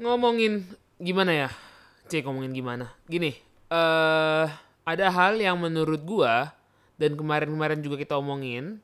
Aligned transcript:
ngomongin 0.00 0.64
gimana 1.00 1.32
ya? 1.32 1.48
Cek 2.06 2.24
ngomongin 2.28 2.52
gimana? 2.54 2.92
Gini, 3.10 3.34
eh 3.72 4.46
ada 4.86 5.06
hal 5.10 5.40
yang 5.42 5.58
menurut 5.58 6.00
gua 6.06 6.54
dan 6.96 7.18
kemarin-kemarin 7.18 7.82
juga 7.82 7.98
kita 7.98 8.14
omongin 8.14 8.78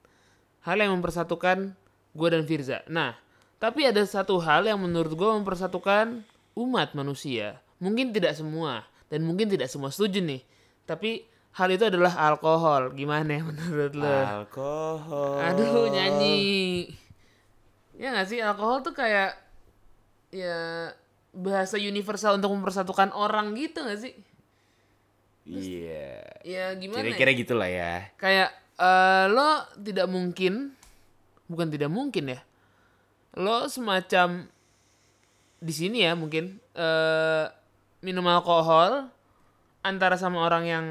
hal 0.67 0.77
yang 0.81 0.93
mempersatukan 0.99 1.79
gua 2.13 2.29
dan 2.35 2.43
Firza. 2.43 2.83
Nah, 2.91 3.15
tapi 3.63 3.87
ada 3.87 4.03
satu 4.03 4.43
hal 4.43 4.67
yang 4.67 4.83
menurut 4.83 5.15
gua 5.15 5.39
mempersatukan 5.39 6.27
umat 6.59 6.93
manusia. 6.99 7.63
Mungkin 7.79 8.11
tidak 8.11 8.35
semua 8.35 8.87
dan 9.07 9.23
mungkin 9.23 9.47
tidak 9.47 9.71
semua 9.71 9.95
setuju 9.95 10.19
nih. 10.19 10.43
Tapi 10.83 11.25
hal 11.55 11.69
itu 11.71 11.85
adalah 11.87 12.17
alkohol. 12.17 12.97
Gimana 12.97 13.39
ya 13.39 13.43
menurut 13.45 13.93
lo? 13.95 14.09
Alkohol. 14.09 15.39
Aduh 15.39 15.87
nyanyi. 15.93 16.89
Ya 17.97 18.11
gak 18.17 18.29
sih 18.33 18.43
alkohol 18.43 18.83
tuh 18.83 18.97
kayak 18.97 19.37
ya 20.33 20.91
bahasa 21.33 21.81
universal 21.81 22.37
untuk 22.37 22.53
mempersatukan 22.53 23.11
orang 23.17 23.57
gitu 23.57 23.81
gak 23.83 24.01
sih? 24.05 24.15
Iya. 25.49 26.23
Ya 26.47 26.65
gimana? 26.79 27.03
ya? 27.03 27.17
Kira-kira 27.17 27.33
gitulah 27.35 27.69
ya. 27.69 28.13
Kayak 28.21 28.55
eh, 28.79 29.25
lo 29.33 29.67
tidak 29.81 30.07
mungkin, 30.07 30.77
bukan 31.51 31.69
tidak 31.73 31.91
mungkin 31.91 32.37
ya. 32.37 32.41
Lo 33.35 33.67
semacam 33.67 34.47
di 35.63 35.73
sini 35.73 36.03
ya 36.03 36.13
mungkin 36.19 36.59
eh 36.75 37.47
minum 38.03 38.27
alkohol 38.27 39.07
antara 39.87 40.19
sama 40.19 40.43
orang 40.43 40.65
yang 40.67 40.85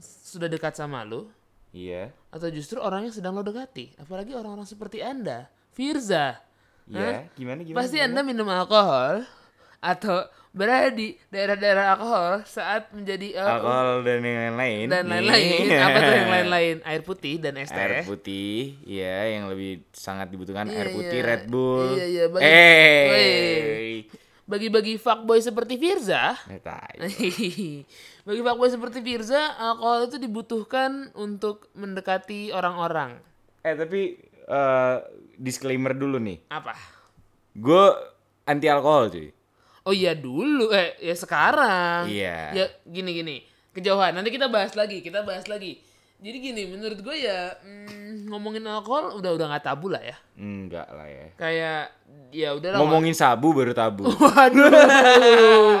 sudah 0.00 0.48
dekat 0.48 0.72
sama 0.76 1.04
lo 1.04 1.28
Iya. 1.68 2.08
atau 2.32 2.48
justru 2.48 2.80
orang 2.80 3.04
yang 3.08 3.14
sedang 3.14 3.36
lo 3.36 3.44
dekati. 3.44 3.92
Apalagi 4.00 4.32
orang-orang 4.32 4.64
seperti 4.64 5.04
anda, 5.04 5.52
Firza. 5.76 6.40
Iya. 6.88 7.28
Gimana 7.36 7.60
gimana? 7.60 7.78
Pasti 7.84 8.00
gimana? 8.00 8.08
Anda 8.08 8.20
minum 8.24 8.48
alkohol 8.48 9.28
atau 9.78 10.26
berada 10.50 10.90
di 10.90 11.14
daerah-daerah 11.30 11.94
alkohol 11.94 12.42
saat 12.42 12.90
menjadi 12.90 13.38
eh, 13.38 13.46
alkohol 13.46 14.02
dan 14.02 14.18
yang 14.24 14.38
lain-lain. 14.50 14.86
dan 14.90 15.04
lain-lain. 15.06 15.66
Apa 15.70 15.98
tuh 16.02 16.14
yang 16.18 16.32
lain-lain? 16.32 16.74
Air 16.82 17.02
putih 17.06 17.34
dan 17.38 17.54
es 17.60 17.70
teh. 17.70 17.78
Air 17.78 18.02
putih, 18.02 18.74
ya 18.82 19.28
yang 19.30 19.46
lebih 19.46 19.86
sangat 19.94 20.32
dibutuhkan 20.32 20.66
Iya, 20.66 20.76
air 20.82 20.88
putih 20.90 21.18
iya. 21.20 21.28
Red 21.30 21.44
Bull. 21.46 21.88
Iya, 21.94 22.06
iya, 22.10 22.24
bagi-. 22.26 22.48
Weh. 23.12 23.98
Bagi-bagi 24.48 24.94
fuckboy 24.96 25.44
seperti 25.44 25.76
Firza, 25.76 26.32
bagi 28.24 28.40
fuckboy 28.40 28.72
seperti 28.72 29.04
Firza, 29.04 29.52
alkohol 29.60 30.08
itu 30.08 30.16
dibutuhkan 30.16 31.12
untuk 31.12 31.68
mendekati 31.76 32.48
orang-orang. 32.56 33.20
Eh 33.60 33.76
tapi 33.76 34.16
eh, 34.48 34.96
disclaimer 35.36 35.92
dulu 35.92 36.16
nih. 36.16 36.48
Apa? 36.48 36.72
Gue 37.52 37.92
anti 38.48 38.72
alkohol 38.72 39.12
cuy. 39.12 39.28
Oh 39.88 39.94
iya 39.96 40.12
dulu, 40.12 40.68
eh 40.68 41.00
ya 41.00 41.16
sekarang. 41.16 42.12
Iya. 42.12 42.52
Ya 42.52 42.64
gini 42.84 43.16
gini, 43.16 43.36
kejauhan. 43.72 44.12
Nanti 44.12 44.28
kita 44.28 44.52
bahas 44.52 44.76
lagi, 44.76 45.00
kita 45.00 45.24
bahas 45.24 45.48
lagi. 45.48 45.80
Jadi 46.20 46.36
gini, 46.44 46.62
menurut 46.68 47.00
gue 47.00 47.16
ya 47.16 47.56
mm, 47.64 48.28
ngomongin 48.28 48.68
alkohol 48.68 49.16
udah 49.16 49.32
udah 49.32 49.48
nggak 49.48 49.64
tabu 49.64 49.88
lah 49.88 50.04
ya. 50.04 50.12
Enggak 50.36 50.92
lah 50.92 51.08
ya. 51.08 51.26
Kayak 51.40 51.82
ya 52.28 52.48
udah 52.52 52.76
lah. 52.76 52.78
Ngomongin 52.84 53.16
sabu 53.16 53.56
baru 53.56 53.72
tabu. 53.72 54.04
Waduh. 54.28 55.80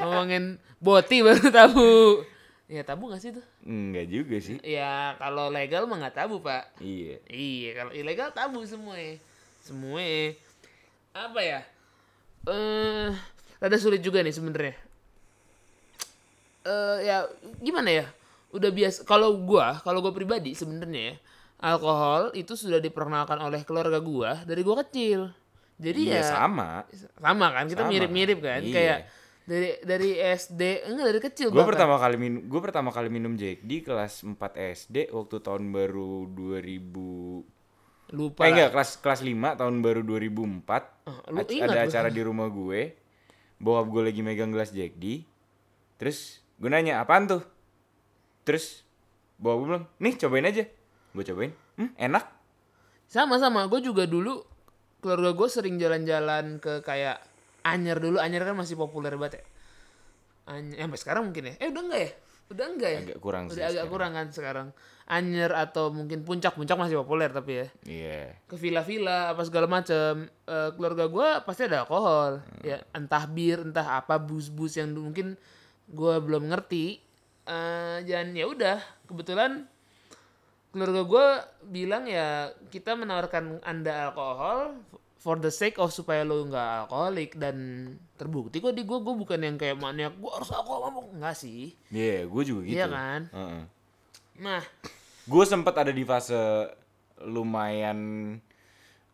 ngomongin 0.00 0.56
boti 0.80 1.20
baru 1.20 1.52
tabu. 1.52 2.24
Ya 2.72 2.80
tabu 2.88 3.12
gak 3.12 3.20
sih 3.20 3.36
tuh? 3.36 3.44
Enggak 3.68 4.08
juga 4.08 4.40
sih. 4.40 4.56
Ya 4.64 5.12
kalau 5.20 5.52
legal 5.52 5.84
mah 5.84 6.00
nggak 6.00 6.16
tabu 6.24 6.40
pak. 6.40 6.72
Iya. 6.80 7.20
Iya 7.28 7.70
kalau 7.84 7.92
ilegal 7.92 8.32
tabu 8.32 8.64
semua. 8.64 8.96
Semua. 9.60 10.00
Apa 11.12 11.40
ya? 11.44 11.60
Eh, 12.42 13.10
rada 13.62 13.78
sulit 13.78 14.02
juga 14.02 14.18
nih 14.18 14.34
sebenarnya. 14.34 14.74
Eh 16.62 16.98
ya 17.06 17.26
gimana 17.58 17.90
ya? 17.90 18.06
Udah 18.50 18.68
biasa. 18.68 19.06
Kalau 19.06 19.38
gua, 19.40 19.78
kalau 19.80 20.02
gua 20.02 20.12
pribadi 20.12 20.52
sebenarnya 20.52 21.14
ya, 21.14 21.16
alkohol 21.64 22.34
itu 22.34 22.52
sudah 22.52 22.78
diperkenalkan 22.78 23.38
oleh 23.40 23.62
keluarga 23.62 23.98
gua 23.98 24.42
dari 24.42 24.60
gua 24.60 24.82
kecil. 24.82 25.30
Jadi 25.82 26.12
Iya 26.12 26.22
ya 26.22 26.24
sama. 26.26 26.86
sama 27.18 27.46
kan 27.50 27.66
kita 27.66 27.82
mirip-mirip 27.86 28.38
kan 28.38 28.62
Iya. 28.62 28.70
kayak 28.70 28.98
dari 29.42 29.70
dari 29.82 30.10
SD 30.14 30.86
enggak 30.86 31.06
dari 31.10 31.18
kecil 31.18 31.46
Gue 31.50 31.66
pertama 31.66 31.98
kali 31.98 32.14
minum 32.14 32.46
gue 32.46 32.60
pertama 32.62 32.94
kali 32.94 33.10
minum 33.10 33.34
Jack 33.34 33.66
di 33.66 33.82
kelas 33.82 34.22
4 34.22 34.38
SD 34.54 35.10
waktu 35.10 35.42
tahun 35.42 35.74
baru 35.74 36.30
2000 36.30 38.14
lupa 38.14 38.46
Eh 38.46 38.54
enggak 38.54 38.70
kelas 38.70 39.02
kelas 39.02 39.20
5 39.26 39.58
tahun 39.58 39.82
baru 39.82 40.06
2004. 40.06 41.10
Oh, 41.10 41.18
lu 41.34 41.42
ingat 41.50 41.68
ada 41.74 41.82
acara 41.82 42.08
di 42.14 42.22
rumah 42.22 42.46
gue. 42.46 42.94
Bokap 43.62 43.86
gue 43.94 44.02
lagi 44.10 44.20
megang 44.26 44.50
gelas 44.50 44.74
Jack 44.74 44.98
D. 44.98 45.22
Terus 46.02 46.42
gue 46.58 46.66
nanya, 46.66 46.98
"Apaan 46.98 47.30
tuh?" 47.30 47.42
Terus 48.42 48.82
bokap 49.38 49.56
gue 49.56 49.66
bilang, 49.70 49.86
"Nih, 50.02 50.18
cobain 50.18 50.50
aja." 50.50 50.66
Gue 51.14 51.22
cobain. 51.22 51.52
Hmm, 51.78 51.94
enak. 51.96 52.24
sama-sama 53.12 53.68
gue 53.68 53.84
juga 53.84 54.08
dulu 54.08 54.40
keluarga 55.04 55.36
gue 55.36 55.48
sering 55.52 55.76
jalan-jalan 55.76 56.56
ke 56.56 56.80
kayak 56.80 57.20
Anyer 57.60 58.00
dulu 58.00 58.16
Anyer 58.16 58.40
kan 58.40 58.56
masih 58.56 58.80
populer 58.80 59.12
banget 59.20 59.42
ya 59.42 59.44
Anyer, 60.56 60.80
eh, 60.80 60.82
sampai 60.88 60.96
sekarang 60.96 61.22
mungkin 61.28 61.52
ya 61.52 61.54
eh 61.60 61.68
udah 61.68 61.82
enggak 61.84 62.00
ya 62.00 62.10
udah 62.50 62.66
enggak 62.66 62.90
ya? 62.90 63.00
Agak 63.06 63.20
kurang 63.22 63.44
sih 63.48 63.60
udah 63.60 63.66
agak 63.68 63.72
sekarang. 63.76 63.92
kurang 63.92 64.10
kan 64.14 64.26
sekarang. 64.32 64.68
Anyer 65.02 65.52
atau 65.52 65.92
mungkin 65.92 66.24
puncak 66.24 66.56
puncak 66.56 66.78
masih 66.78 66.96
populer 67.02 67.28
tapi 67.28 67.52
ya. 67.62 67.66
Iya. 67.84 68.22
ke 68.48 68.56
villa-villa 68.56 69.34
apa 69.34 69.42
segala 69.44 69.66
macam 69.68 70.26
Eh, 70.52 70.70
keluarga 70.76 71.08
gue 71.08 71.28
pasti 71.48 71.64
ada 71.64 71.88
alkohol. 71.88 72.44
Ya 72.60 72.84
entah 72.92 73.24
bir 73.24 73.64
entah 73.64 74.04
apa 74.04 74.20
bus-bus 74.20 74.76
yang 74.76 74.92
mungkin 74.92 75.40
gue 75.88 76.14
belum 76.20 76.52
ngerti. 76.52 77.00
Eh 77.48 77.98
dan 78.04 78.36
ya 78.36 78.44
udah 78.44 78.78
kebetulan 79.08 79.64
keluarga 80.76 81.02
gue 81.08 81.26
bilang 81.72 82.04
ya 82.04 82.52
kita 82.68 82.92
menawarkan 82.96 83.64
anda 83.64 84.12
alkohol 84.12 84.76
for 85.22 85.38
the 85.38 85.54
sake 85.54 85.78
of 85.78 85.94
supaya 85.94 86.26
lo 86.26 86.42
nggak 86.42 86.90
alkoholik 86.90 87.38
dan 87.38 87.86
terbukti 88.18 88.58
kok 88.58 88.74
di 88.74 88.82
gue 88.82 88.98
gue 88.98 89.14
bukan 89.14 89.38
yang 89.38 89.54
kayak 89.54 89.78
maniak 89.78 90.18
gue 90.18 90.30
harus 90.34 90.50
alkohol 90.50 90.90
mabuk 90.90 91.14
enggak 91.14 91.38
sih 91.38 91.78
Iya, 91.94 92.26
gue 92.26 92.42
juga 92.42 92.60
gitu. 92.66 92.74
Iya 92.74 92.86
kan? 92.90 93.20
Heeh. 93.30 93.62
nah 94.42 94.62
Gue 95.22 95.46
sempet 95.46 95.74
ada 95.78 95.94
di 95.94 96.02
fase 96.02 96.66
lumayan 97.22 98.34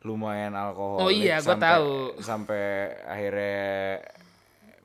lumayan 0.00 0.54
alkohol. 0.54 1.04
Oh 1.04 1.10
iya, 1.12 1.42
gua 1.42 1.58
tahu. 1.58 2.16
Sampai 2.22 2.94
akhirnya 3.04 4.00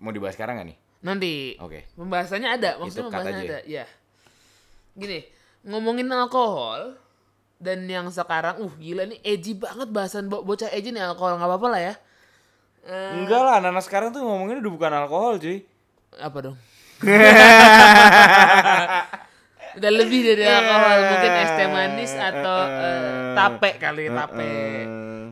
mau 0.01 0.09
dibahas 0.09 0.33
sekarang 0.35 0.59
gak 0.59 0.67
nih? 0.73 0.77
Nanti. 1.05 1.33
Oke. 1.61 1.85
Pembahasannya 1.93 2.49
ada, 2.49 2.69
maksudnya 2.81 2.91
Itu 2.97 3.07
pembahasannya 3.07 3.43
aja 3.45 3.47
ada. 3.47 3.59
Ya. 3.69 3.85
Gini, 4.97 5.19
ngomongin 5.69 6.09
alkohol 6.11 6.97
dan 7.63 7.87
yang 7.87 8.11
sekarang, 8.11 8.59
uh 8.59 8.73
gila 8.75 9.07
nih 9.07 9.23
edgy 9.23 9.55
banget 9.55 9.87
bahasan 9.87 10.27
bo- 10.27 10.43
bocah 10.43 10.67
edgy 10.69 10.91
nih 10.91 10.99
alkohol 11.01 11.39
nggak 11.39 11.47
apa-apa 11.47 11.67
lah 11.71 11.81
ya. 11.81 11.93
Eh, 12.83 13.15
Enggak 13.15 13.39
lah, 13.39 13.63
anak 13.63 13.79
sekarang 13.79 14.11
tuh 14.11 14.19
ngomongin 14.19 14.59
udah 14.59 14.73
bukan 14.75 14.91
alkohol 14.91 15.39
cuy. 15.39 15.63
apa 16.13 16.37
dong? 16.43 16.57
Udah 19.73 19.89
lebih 19.89 20.21
dari 20.21 20.45
alkohol, 20.45 20.97
mungkin 21.01 21.31
es 21.33 21.51
teh 21.57 21.65
manis 21.65 22.13
atau 22.13 22.57
eh, 22.61 23.33
tape 23.33 23.71
kali, 23.81 24.05
tape. 24.05 24.53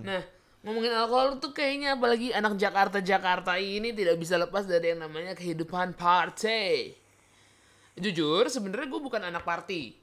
Nah, 0.02 0.22
ngomongin 0.66 0.94
alkohol 0.97 1.38
tuh 1.38 1.53
kayaknya 1.53 1.94
apalagi 1.94 2.34
anak 2.34 2.58
Jakarta-Jakarta 2.58 3.62
ini 3.62 3.94
tidak 3.94 4.18
bisa 4.18 4.41
lepas 4.41 4.66
dari 4.66 4.97
yang 4.97 5.06
namanya 5.06 5.38
kehidupan 5.38 5.94
party. 5.94 6.97
Jujur, 8.02 8.50
sebenarnya 8.50 8.90
gue 8.90 9.02
bukan 9.03 9.22
anak 9.22 9.46
party. 9.46 9.94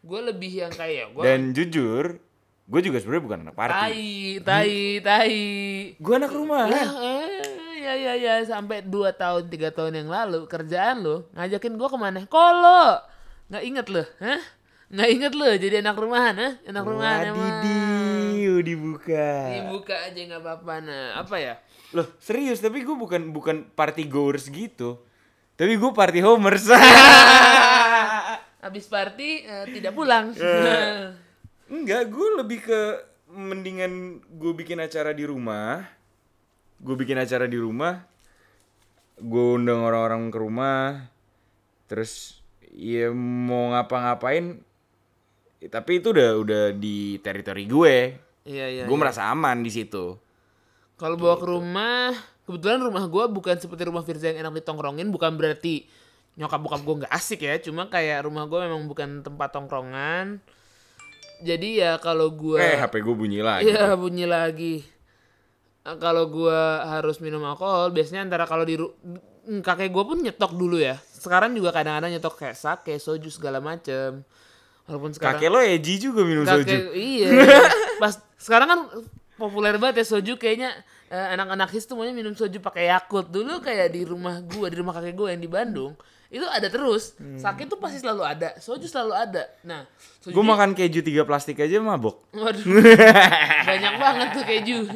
Gue 0.00 0.20
lebih 0.24 0.64
yang 0.64 0.72
kayak 0.72 1.12
gue 1.12 1.22
Dan 1.22 1.52
jujur, 1.52 2.16
gue 2.64 2.80
juga 2.80 2.96
sebenarnya 2.98 3.24
bukan 3.24 3.38
anak 3.44 3.56
party. 3.56 3.74
tai, 3.76 4.04
tai, 4.40 4.74
tai. 5.04 5.36
Gue 6.00 6.14
anak 6.16 6.32
rumahan. 6.32 6.72
Lah, 6.72 6.88
eh, 7.20 7.44
ya 7.80 7.92
ya 7.96 8.12
ya 8.16 8.34
sampai 8.44 8.80
2 8.80 9.12
tahun 9.12 9.48
3 9.48 9.76
tahun 9.76 9.92
yang 10.00 10.08
lalu 10.08 10.48
kerjaan 10.48 11.04
lo 11.04 11.28
ngajakin 11.36 11.76
gue 11.76 11.88
ke 11.88 11.98
mana? 12.00 12.24
Kolo. 12.24 12.96
Nggak 13.52 13.64
inget 13.66 13.86
lo, 13.92 14.04
hah? 14.24 14.40
Nggak 14.90 15.08
inget 15.12 15.32
lo 15.36 15.46
jadi 15.54 15.76
anak 15.84 15.96
rumahan, 16.00 16.34
hah? 16.38 16.52
Anak 16.64 16.84
rumahan 16.88 17.20
emang. 17.30 17.44
Wadidiu, 17.44 18.54
dibuka. 18.64 19.28
Dibuka 19.52 19.94
aja 20.00 20.20
nggak 20.20 20.40
apa-apa. 20.40 20.74
Nah, 20.80 21.04
apa 21.20 21.36
ya? 21.36 21.54
Loh, 21.92 22.06
serius, 22.22 22.62
tapi 22.62 22.80
gue 22.86 22.96
bukan 22.96 23.34
bukan 23.36 23.68
party 23.74 24.08
goers 24.08 24.48
gitu. 24.48 25.02
Tapi 25.60 25.76
gue 25.76 25.90
party 25.92 26.24
homers. 26.24 26.64
Habis 28.60 28.86
party 28.86 29.44
eh, 29.44 29.66
tidak 29.72 29.92
pulang. 29.96 30.36
Enggak, 31.74 32.02
gue 32.12 32.28
lebih 32.40 32.58
ke 32.64 32.80
mendingan 33.30 34.20
gue 34.20 34.52
bikin 34.52 34.80
acara 34.82 35.16
di 35.16 35.24
rumah. 35.24 35.86
Gue 36.80 36.96
bikin 36.96 37.16
acara 37.20 37.48
di 37.48 37.56
rumah. 37.56 38.04
Gue 39.20 39.56
undang 39.56 39.84
orang-orang 39.84 40.28
ke 40.28 40.38
rumah. 40.38 41.08
Terus 41.88 42.40
ya 42.72 43.10
mau 43.14 43.74
ngapa-ngapain. 43.74 44.60
ya, 45.60 45.68
tapi 45.68 46.00
itu 46.00 46.10
udah 46.10 46.30
udah 46.40 46.64
di 46.72 47.20
teritori 47.20 47.68
gue. 47.68 47.96
Iya 48.48 48.66
iya. 48.72 48.84
gue 48.88 48.96
iya. 48.96 49.02
merasa 49.02 49.28
aman 49.28 49.60
di 49.60 49.70
situ. 49.70 50.16
Kalau 50.96 51.16
bawa 51.16 51.36
ke 51.40 51.46
rumah 51.48 52.12
kebetulan 52.50 52.82
rumah 52.82 53.06
gue 53.06 53.24
bukan 53.30 53.56
seperti 53.62 53.86
rumah 53.86 54.02
Firza 54.02 54.34
yang 54.34 54.42
enak 54.42 54.58
ditongkrongin 54.58 55.06
bukan 55.14 55.38
berarti 55.38 55.86
nyokap 56.40 56.56
bokap 56.58 56.80
gue 56.80 56.94
nggak 57.04 57.12
asik 57.12 57.44
ya 57.44 57.60
cuma 57.60 57.86
kayak 57.86 58.24
rumah 58.24 58.48
gue 58.48 58.58
memang 58.64 58.88
bukan 58.88 59.20
tempat 59.20 59.52
tongkrongan 59.52 60.40
jadi 61.40 61.68
ya 61.76 61.92
kalau 61.96 62.32
gue 62.32 62.56
Eh, 62.56 62.76
HP 62.76 63.00
gue 63.00 63.14
bunyi 63.14 63.40
lagi. 63.40 63.68
Iya 63.68 63.92
bunyi 63.94 64.24
lagi. 64.24 64.74
Eh, 65.80 65.96
Kalau 65.96 66.28
gua 66.28 66.84
harus 66.86 67.16
minum 67.18 67.40
alkohol, 67.40 67.88
biasanya 67.90 68.28
antara 68.28 68.44
kalau 68.44 68.68
di 68.68 68.76
mm, 68.76 69.64
kakek 69.64 69.88
gua 69.88 70.04
pun 70.04 70.20
nyetok 70.20 70.52
dulu 70.52 70.76
ya. 70.76 71.00
Sekarang 71.00 71.56
juga 71.56 71.72
kadang-kadang 71.72 72.12
nyetok 72.12 72.36
kayak 72.36 72.52
sake, 72.52 73.00
soju 73.00 73.32
segala 73.32 73.64
macem. 73.64 74.20
Walaupun 74.84 75.16
sekarang 75.16 75.40
Kakek 75.40 75.48
lo 75.48 75.60
edgy 75.64 75.96
juga 75.96 76.20
minum 76.20 76.44
soju. 76.44 76.68
kakek 76.68 76.92
iya. 76.92 77.32
Pas 78.04 78.20
sekarang 78.36 78.68
kan 78.68 78.80
populer 79.40 79.80
banget 79.80 80.04
ya 80.04 80.06
soju 80.12 80.36
kayaknya 80.36 80.76
eh, 81.08 81.26
anak-anak 81.32 81.72
his 81.72 81.88
tuh 81.88 81.96
maunya 81.96 82.12
minum 82.12 82.36
soju 82.36 82.60
pakai 82.60 82.92
Yakult. 82.92 83.32
Dulu 83.32 83.64
kayak 83.64 83.96
di 83.96 84.04
rumah 84.04 84.44
gua, 84.44 84.68
di 84.68 84.76
rumah 84.76 84.92
kakek 84.92 85.16
gua 85.16 85.32
yang 85.32 85.40
di 85.40 85.48
Bandung, 85.48 85.96
itu 86.30 86.46
ada 86.46 86.70
terus. 86.70 87.18
Sake 87.36 87.66
tuh 87.66 87.76
pasti 87.82 87.98
selalu 87.98 88.22
ada, 88.22 88.54
soju 88.62 88.86
selalu 88.86 89.12
ada. 89.18 89.42
Nah, 89.66 89.82
soju 90.22 90.32
Gue 90.32 90.44
makan 90.46 90.78
keju 90.78 91.02
tiga 91.02 91.26
plastik 91.26 91.58
aja 91.58 91.82
mabok. 91.82 92.22
Waduh. 92.30 92.62
Banyak 93.68 93.94
banget 93.98 94.28
tuh 94.38 94.44
keju. 94.46 94.78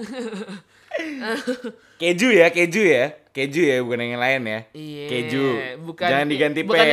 Keju 1.99 2.31
ya, 2.31 2.55
keju 2.55 2.87
ya. 2.87 3.19
Keju 3.35 3.67
ya, 3.67 3.83
bukan 3.83 3.99
yang 3.99 4.23
lain 4.23 4.47
ya. 4.47 4.61
Iya. 4.71 5.07
Keju. 5.11 5.45
Bukan 5.83 6.07
Jangan 6.07 6.27
diganti 6.31 6.63
P. 6.63 6.71
bukan 6.71 6.87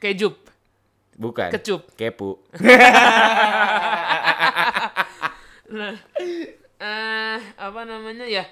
kejup. 0.00 0.34
Bukan. 1.20 1.48
Kecup. 1.52 1.82
Kepu. 1.94 2.30
Nah, 5.72 5.96
eh 6.76 7.40
apa 7.56 7.80
namanya 7.88 8.28
ya? 8.28 8.44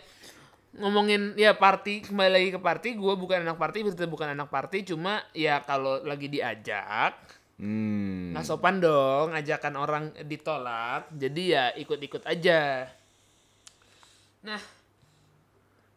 Ngomongin 0.80 1.36
ya 1.36 1.52
party 1.52 2.08
kembali 2.08 2.30
lagi 2.32 2.48
ke 2.56 2.60
party, 2.60 2.88
gue 2.96 3.14
bukan 3.14 3.44
anak 3.44 3.60
party, 3.60 3.84
betul 3.84 4.08
bukan 4.08 4.32
anak 4.32 4.48
party, 4.48 4.88
cuma 4.88 5.20
ya 5.36 5.60
kalau 5.62 6.00
lagi 6.02 6.26
diajak 6.32 7.14
Hmm. 7.60 8.32
nggak 8.32 8.48
sopan 8.48 8.80
dong, 8.80 9.36
ajakan 9.36 9.76
orang 9.76 10.04
ditolak, 10.24 11.12
jadi 11.12 11.42
ya 11.44 11.64
ikut-ikut 11.76 12.24
aja. 12.24 12.88
Nah, 14.40 14.60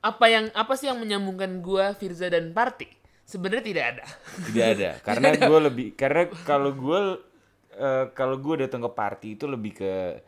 apa 0.03 0.25
yang 0.27 0.51
apa 0.51 0.75
sih 0.75 0.91
yang 0.91 0.99
menyambungkan 0.99 1.63
gua 1.63 1.95
Firza 1.95 2.27
dan 2.27 2.51
party? 2.51 2.91
Sebenarnya 3.23 3.63
tidak 3.63 3.85
ada. 3.95 4.05
Tidak 4.43 4.65
ada. 4.75 4.89
Karena 5.07 5.27
gue 5.39 5.59
lebih 5.71 5.87
karena 5.95 6.27
kalau 6.43 6.75
gue 6.75 6.99
eh, 7.79 8.05
kalau 8.11 8.35
gue 8.35 8.67
datang 8.67 8.83
ke 8.83 8.91
party 8.91 9.39
itu 9.39 9.47
lebih 9.47 9.71
ke 9.79 10.19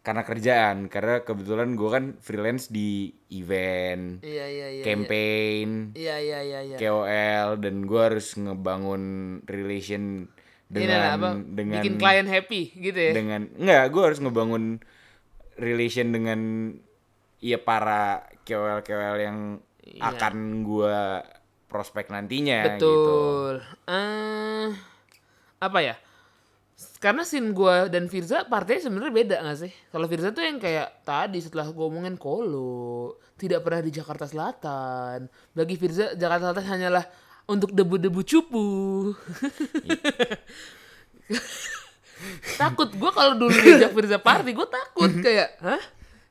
karena 0.00 0.22
kerjaan. 0.22 0.88
Karena 0.88 1.20
kebetulan 1.20 1.72
gue 1.72 1.90
kan 1.90 2.04
freelance 2.18 2.68
di 2.68 3.12
event, 3.30 4.20
Iya 4.20 4.46
iya 4.46 4.66
iya. 4.72 4.82
campaign, 4.82 5.92
Iya 5.92 6.16
iya 6.18 6.40
iya 6.40 6.60
iya. 6.64 6.76
KOL 6.76 7.60
dan 7.60 7.84
gue 7.84 8.00
harus 8.00 8.32
ngebangun 8.34 9.02
relation 9.44 10.28
dengan 10.66 11.18
apa, 11.18 11.28
dengan 11.36 11.82
bikin 11.82 11.98
klien 11.98 12.24
happy 12.24 12.62
gitu 12.78 12.94
ya. 12.94 13.10
dengan 13.10 13.50
enggak 13.58 13.90
gue 13.90 14.02
harus 14.06 14.22
ngebangun 14.22 14.78
relation 15.58 16.08
dengan 16.08 16.40
ya 17.38 17.58
para 17.58 18.22
KOL 18.42 18.80
KOL 18.80 19.18
yang 19.18 19.38
Iya. 19.80 20.14
akan 20.14 20.62
gua 20.62 21.24
prospek 21.66 22.14
nantinya 22.14 22.78
gitu. 22.78 22.86
Betul. 22.86 23.54
Eh 23.90 24.70
apa 25.58 25.78
ya? 25.82 25.94
Karena 27.00 27.24
scene 27.24 27.56
gua 27.56 27.88
dan 27.88 28.12
Firza 28.12 28.44
partainya 28.44 28.92
sebenarnya 28.92 29.14
beda 29.16 29.36
gak 29.40 29.56
sih? 29.64 29.72
Kalau 29.88 30.04
Firza 30.04 30.36
tuh 30.36 30.44
yang 30.44 30.60
kayak 30.60 31.00
tadi 31.00 31.40
setelah 31.40 31.72
gua 31.72 31.88
omongin 31.88 32.20
Kolo, 32.20 33.16
tidak 33.40 33.64
pernah 33.64 33.80
di 33.80 33.88
Jakarta 33.88 34.28
Selatan. 34.28 35.24
Bagi 35.56 35.80
Firza 35.80 36.12
Jakarta 36.12 36.52
Selatan 36.52 36.68
hanyalah 36.68 37.08
untuk 37.48 37.72
debu-debu 37.72 38.20
cupu. 38.20 38.68
takut 42.60 42.92
gua 43.00 43.16
kalau 43.16 43.32
dulu 43.32 43.48
diajak 43.48 43.96
Firza 43.96 44.20
party 44.20 44.52
gua 44.52 44.68
takut 44.68 45.08
kayak 45.24 45.56
hah 45.64 45.80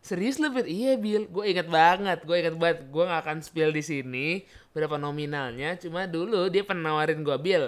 serius 0.05 0.37
lu 0.37 0.53
Fir? 0.53 0.69
iya 0.69 0.93
Bil 0.95 1.25
gue 1.27 1.45
inget 1.49 1.67
banget 1.67 2.23
gue 2.23 2.35
inget 2.39 2.55
banget 2.55 2.87
gue 2.87 3.03
nggak 3.03 3.21
akan 3.25 3.37
spill 3.43 3.69
di 3.73 3.83
sini 3.83 4.27
berapa 4.71 4.95
nominalnya 4.95 5.75
cuma 5.75 6.07
dulu 6.07 6.47
dia 6.47 6.63
pernah 6.63 6.95
nawarin 6.95 7.19
gue 7.19 7.37
Bil 7.41 7.67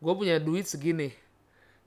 gue 0.00 0.12
punya 0.16 0.40
duit 0.40 0.64
segini 0.64 1.12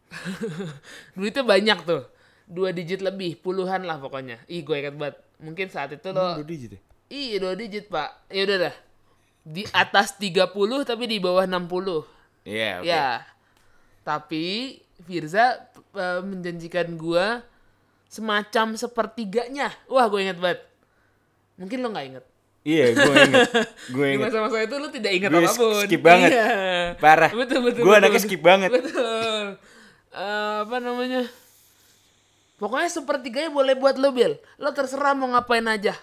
duitnya 1.17 1.43
banyak 1.45 1.79
tuh 1.85 2.03
dua 2.49 2.73
digit 2.73 3.05
lebih 3.05 3.37
puluhan 3.39 3.85
lah 3.85 4.01
pokoknya 4.01 4.41
ih 4.49 4.65
gue 4.65 4.73
inget 4.73 4.97
banget 4.97 5.21
mungkin 5.37 5.69
saat 5.69 5.93
itu 5.93 6.09
lo 6.09 6.41
Dua 6.41 6.45
digit 6.45 6.75
ya? 6.75 6.81
Iya 7.09 7.35
dua 7.41 7.53
digit 7.57 7.89
pak. 7.89 8.29
Ya 8.29 8.45
udah 8.45 8.57
dah. 8.69 8.75
Di 9.41 9.65
atas 9.73 10.13
30 10.21 10.45
tapi 10.85 11.09
di 11.09 11.17
bawah 11.17 11.41
60. 11.41 11.65
Iya, 12.45 12.69
oke. 12.77 12.85
Ya. 12.85 13.25
Tapi 14.05 14.77
Firza 15.01 15.57
eh, 15.95 16.21
menjanjikan 16.21 16.93
gua 16.93 17.41
semacam 18.05 18.77
sepertiganya. 18.77 19.73
Wah 19.89 20.05
gue 20.05 20.21
inget 20.21 20.37
banget. 20.37 20.61
Mungkin 21.57 21.81
lo 21.81 21.89
nggak 21.89 22.07
inget. 22.13 22.25
Iya, 22.61 22.85
gue 22.93 23.13
inget. 23.25 23.49
Gue 23.95 24.05
Di 24.05 24.13
inget. 24.19 24.29
masa-masa 24.29 24.57
itu 24.61 24.75
lo 24.77 24.87
tidak 24.91 25.11
inget 25.15 25.29
Gue 25.31 25.41
apa 25.41 25.53
pun. 25.55 25.81
skip 25.87 26.01
banget. 26.03 26.29
Iya. 26.29 26.47
Parah. 26.99 27.31
Betul 27.31 27.59
betul. 27.65 27.81
Gue 27.81 27.95
betul, 27.95 27.99
anaknya 28.03 28.19
betul. 28.19 28.27
skip 28.29 28.41
banget. 28.43 28.69
Betul. 28.69 29.45
Eh, 30.09 30.55
apa 30.65 30.77
namanya? 30.81 31.29
Pokoknya 32.57 32.89
sepertiganya 32.89 33.53
boleh 33.53 33.77
buat 33.77 33.95
lo 33.95 34.09
Bil. 34.09 34.35
Lo 34.57 34.73
terserah 34.73 35.13
mau 35.13 35.29
ngapain 35.29 35.63
aja. 35.69 35.95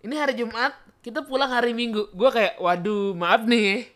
Ini 0.00 0.16
hari 0.16 0.40
Jumat, 0.40 0.72
kita 1.04 1.20
pulang 1.22 1.52
hari 1.52 1.76
Minggu. 1.76 2.08
Gue 2.16 2.30
kayak, 2.32 2.56
waduh 2.58 3.12
maaf 3.12 3.44
nih. 3.44 3.86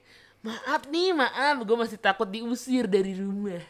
Maaf 0.44 0.86
nih, 0.92 1.16
maaf. 1.16 1.56
Gue 1.64 1.76
masih 1.80 1.96
takut 1.96 2.28
diusir 2.28 2.84
dari 2.84 3.16
rumah. 3.16 3.64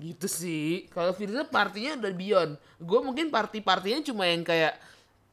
Gitu 0.00 0.26
sih. 0.26 0.88
Kalau 0.90 1.12
Firza 1.12 1.44
partinya 1.44 2.00
udah 2.00 2.12
beyond. 2.16 2.52
Gue 2.80 3.04
mungkin 3.04 3.28
party-partinya 3.28 4.00
cuma 4.00 4.24
yang 4.24 4.40
kayak, 4.40 4.80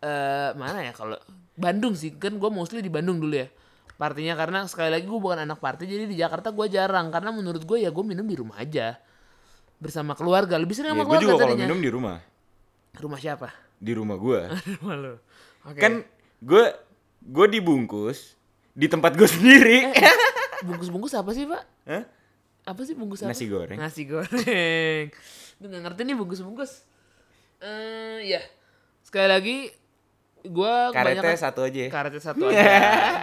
eh 0.04 0.52
mana 0.60 0.84
ya 0.84 0.92
kalau 0.92 1.16
Bandung 1.56 1.96
sih. 1.96 2.12
Kan 2.20 2.36
gue 2.36 2.52
mostly 2.52 2.84
di 2.84 2.92
Bandung 2.92 3.24
dulu 3.24 3.32
ya. 3.32 3.48
Partinya 3.98 4.38
karena 4.38 4.68
sekali 4.70 4.94
lagi 4.94 5.08
gue 5.10 5.18
bukan 5.18 5.42
anak 5.42 5.58
party 5.58 5.90
jadi 5.90 6.06
di 6.06 6.20
Jakarta 6.20 6.54
gue 6.54 6.68
jarang 6.70 7.10
karena 7.10 7.34
menurut 7.34 7.66
gue 7.66 7.82
ya 7.82 7.90
gue 7.90 8.06
minum 8.06 8.22
di 8.30 8.38
rumah 8.38 8.62
aja 8.62 8.94
bersama 9.78 10.14
keluarga 10.14 10.56
lebih 10.56 10.74
sering 10.74 10.92
sama 10.92 11.02
Ya, 11.02 11.06
gue 11.06 11.10
keluarga 11.12 11.26
juga 11.28 11.36
kalau 11.40 11.56
minum 11.56 11.78
di 11.78 11.90
rumah. 11.90 12.18
rumah 12.96 13.18
siapa 13.18 13.50
Di 13.78 13.94
rumah 13.94 14.16
gue. 14.16 14.40
rumah 14.78 14.96
lo 14.96 15.14
oke 15.64 15.78
Kan 15.78 16.02
gue 16.40 16.66
gue 17.20 17.46
dibungkus 17.50 18.34
di 18.72 18.86
tempat 18.86 19.14
gue 19.14 19.26
sendiri. 19.32 19.90
bungkus 20.60 20.88
bungkus 20.88 21.14
apa 21.14 21.30
sih 21.32 21.46
pak 21.46 21.64
Hah? 21.86 22.04
apa 22.66 22.82
sih 22.84 22.94
bungkus 22.94 23.22
apa 23.22 23.32
Nasi 23.32 23.46
goreng. 23.46 23.78
nasi 23.78 24.02
goreng 24.04 25.06
Gue 25.56 25.68
nggak 25.68 25.84
ngerti 25.84 26.02
nih 26.04 26.16
bungkus 26.16 26.42
bungkus 26.42 26.72
eh 27.58 28.22
ya 28.24 28.42
sekali 29.02 29.26
lagi 29.26 29.58
gue 30.40 30.74
Karetnya 30.92 31.34
satu 31.36 31.64
aja 31.64 31.80
ya. 31.80 31.90
karetnya 31.90 32.22
satu 32.24 32.44
aja 32.50 32.62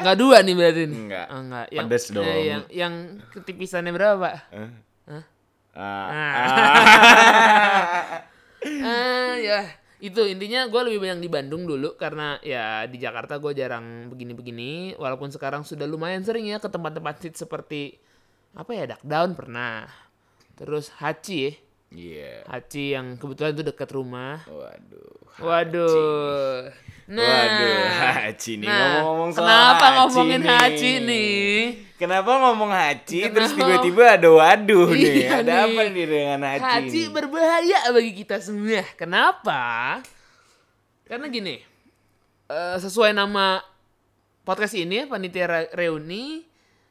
nggak 0.00 0.16
dua 0.16 0.36
nih 0.40 0.54
berarti 0.54 0.82
nih 0.84 0.98
Enggak. 1.00 1.26
oh, 1.28 1.38
enggak 1.40 1.66
yang, 1.68 1.86
Pedes 1.86 2.04
eh, 2.04 2.10
dong. 2.10 2.24
yang 2.26 2.62
yang 2.68 2.94
ketipisannya 3.30 3.90
berapa 3.90 4.16
pak 4.16 4.34
Hah? 4.50 4.70
Hah? 5.08 5.22
Ah. 5.74 6.06
Ah 8.62 9.34
ya. 9.50 9.60
Itu 9.98 10.24
intinya 10.28 10.68
gue 10.68 10.80
lebih 10.90 11.00
banyak 11.00 11.20
di 11.24 11.30
Bandung 11.32 11.64
dulu 11.64 11.96
karena 11.96 12.36
ya 12.44 12.84
di 12.84 13.00
Jakarta 13.00 13.36
gue 13.42 13.52
jarang 13.56 14.08
begini-begini. 14.08 14.96
Walaupun 14.96 15.34
sekarang 15.34 15.66
sudah 15.66 15.84
lumayan 15.88 16.22
sering 16.22 16.46
ya 16.46 16.62
ke 16.62 16.68
tempat-tempat 16.70 17.24
seperti 17.34 17.98
apa 18.54 18.70
ya 18.72 18.84
Duck 18.94 19.02
Down 19.02 19.34
pernah. 19.34 19.90
Terus 20.54 20.94
Hachi 21.02 21.36
ya 21.50 21.52
Iya. 21.94 22.42
Hachi 22.44 22.92
yang 22.92 23.14
kebetulan 23.14 23.54
itu 23.54 23.62
dekat 23.62 23.88
rumah 23.90 24.42
Waduh. 24.44 25.14
waduh 25.36 26.70
nah 27.04 27.20
Waduh, 27.22 27.78
Hachi 28.16 28.52
nih 28.56 28.66
nah, 28.66 28.78
ngomong-ngomong 28.98 29.30
soal 29.30 29.44
kenapa 29.44 29.86
ngomongin 30.00 30.40
nih. 30.40 30.50
Hachi 30.50 30.92
nih 31.00 31.34
Kenapa 31.94 32.30
ngomong 32.36 32.70
terus 33.30 33.54
Kenapa? 33.54 33.60
tiba-tiba 33.78 34.04
ada 34.18 34.28
waduh 34.28 34.90
nih? 34.90 35.14
Iya 35.24 35.30
Ada 35.40 35.52
nih. 35.54 35.62
apa 35.64 35.80
nih 35.86 36.06
dengan 36.06 36.40
Hachi? 36.42 36.64
Haji 36.66 36.90
nih? 37.00 37.06
berbahaya 37.08 37.78
bagi 37.88 38.12
kita 38.12 38.36
semua. 38.42 38.82
Kenapa? 38.98 39.62
Karena 41.06 41.30
gini, 41.30 41.62
eh, 42.46 42.76
sesuai 42.76 43.14
nama 43.14 43.62
podcast 44.42 44.74
ini 44.74 45.00
ya, 45.00 45.04
panitia 45.06 45.46
Re- 45.46 45.72
reuni. 45.72 46.42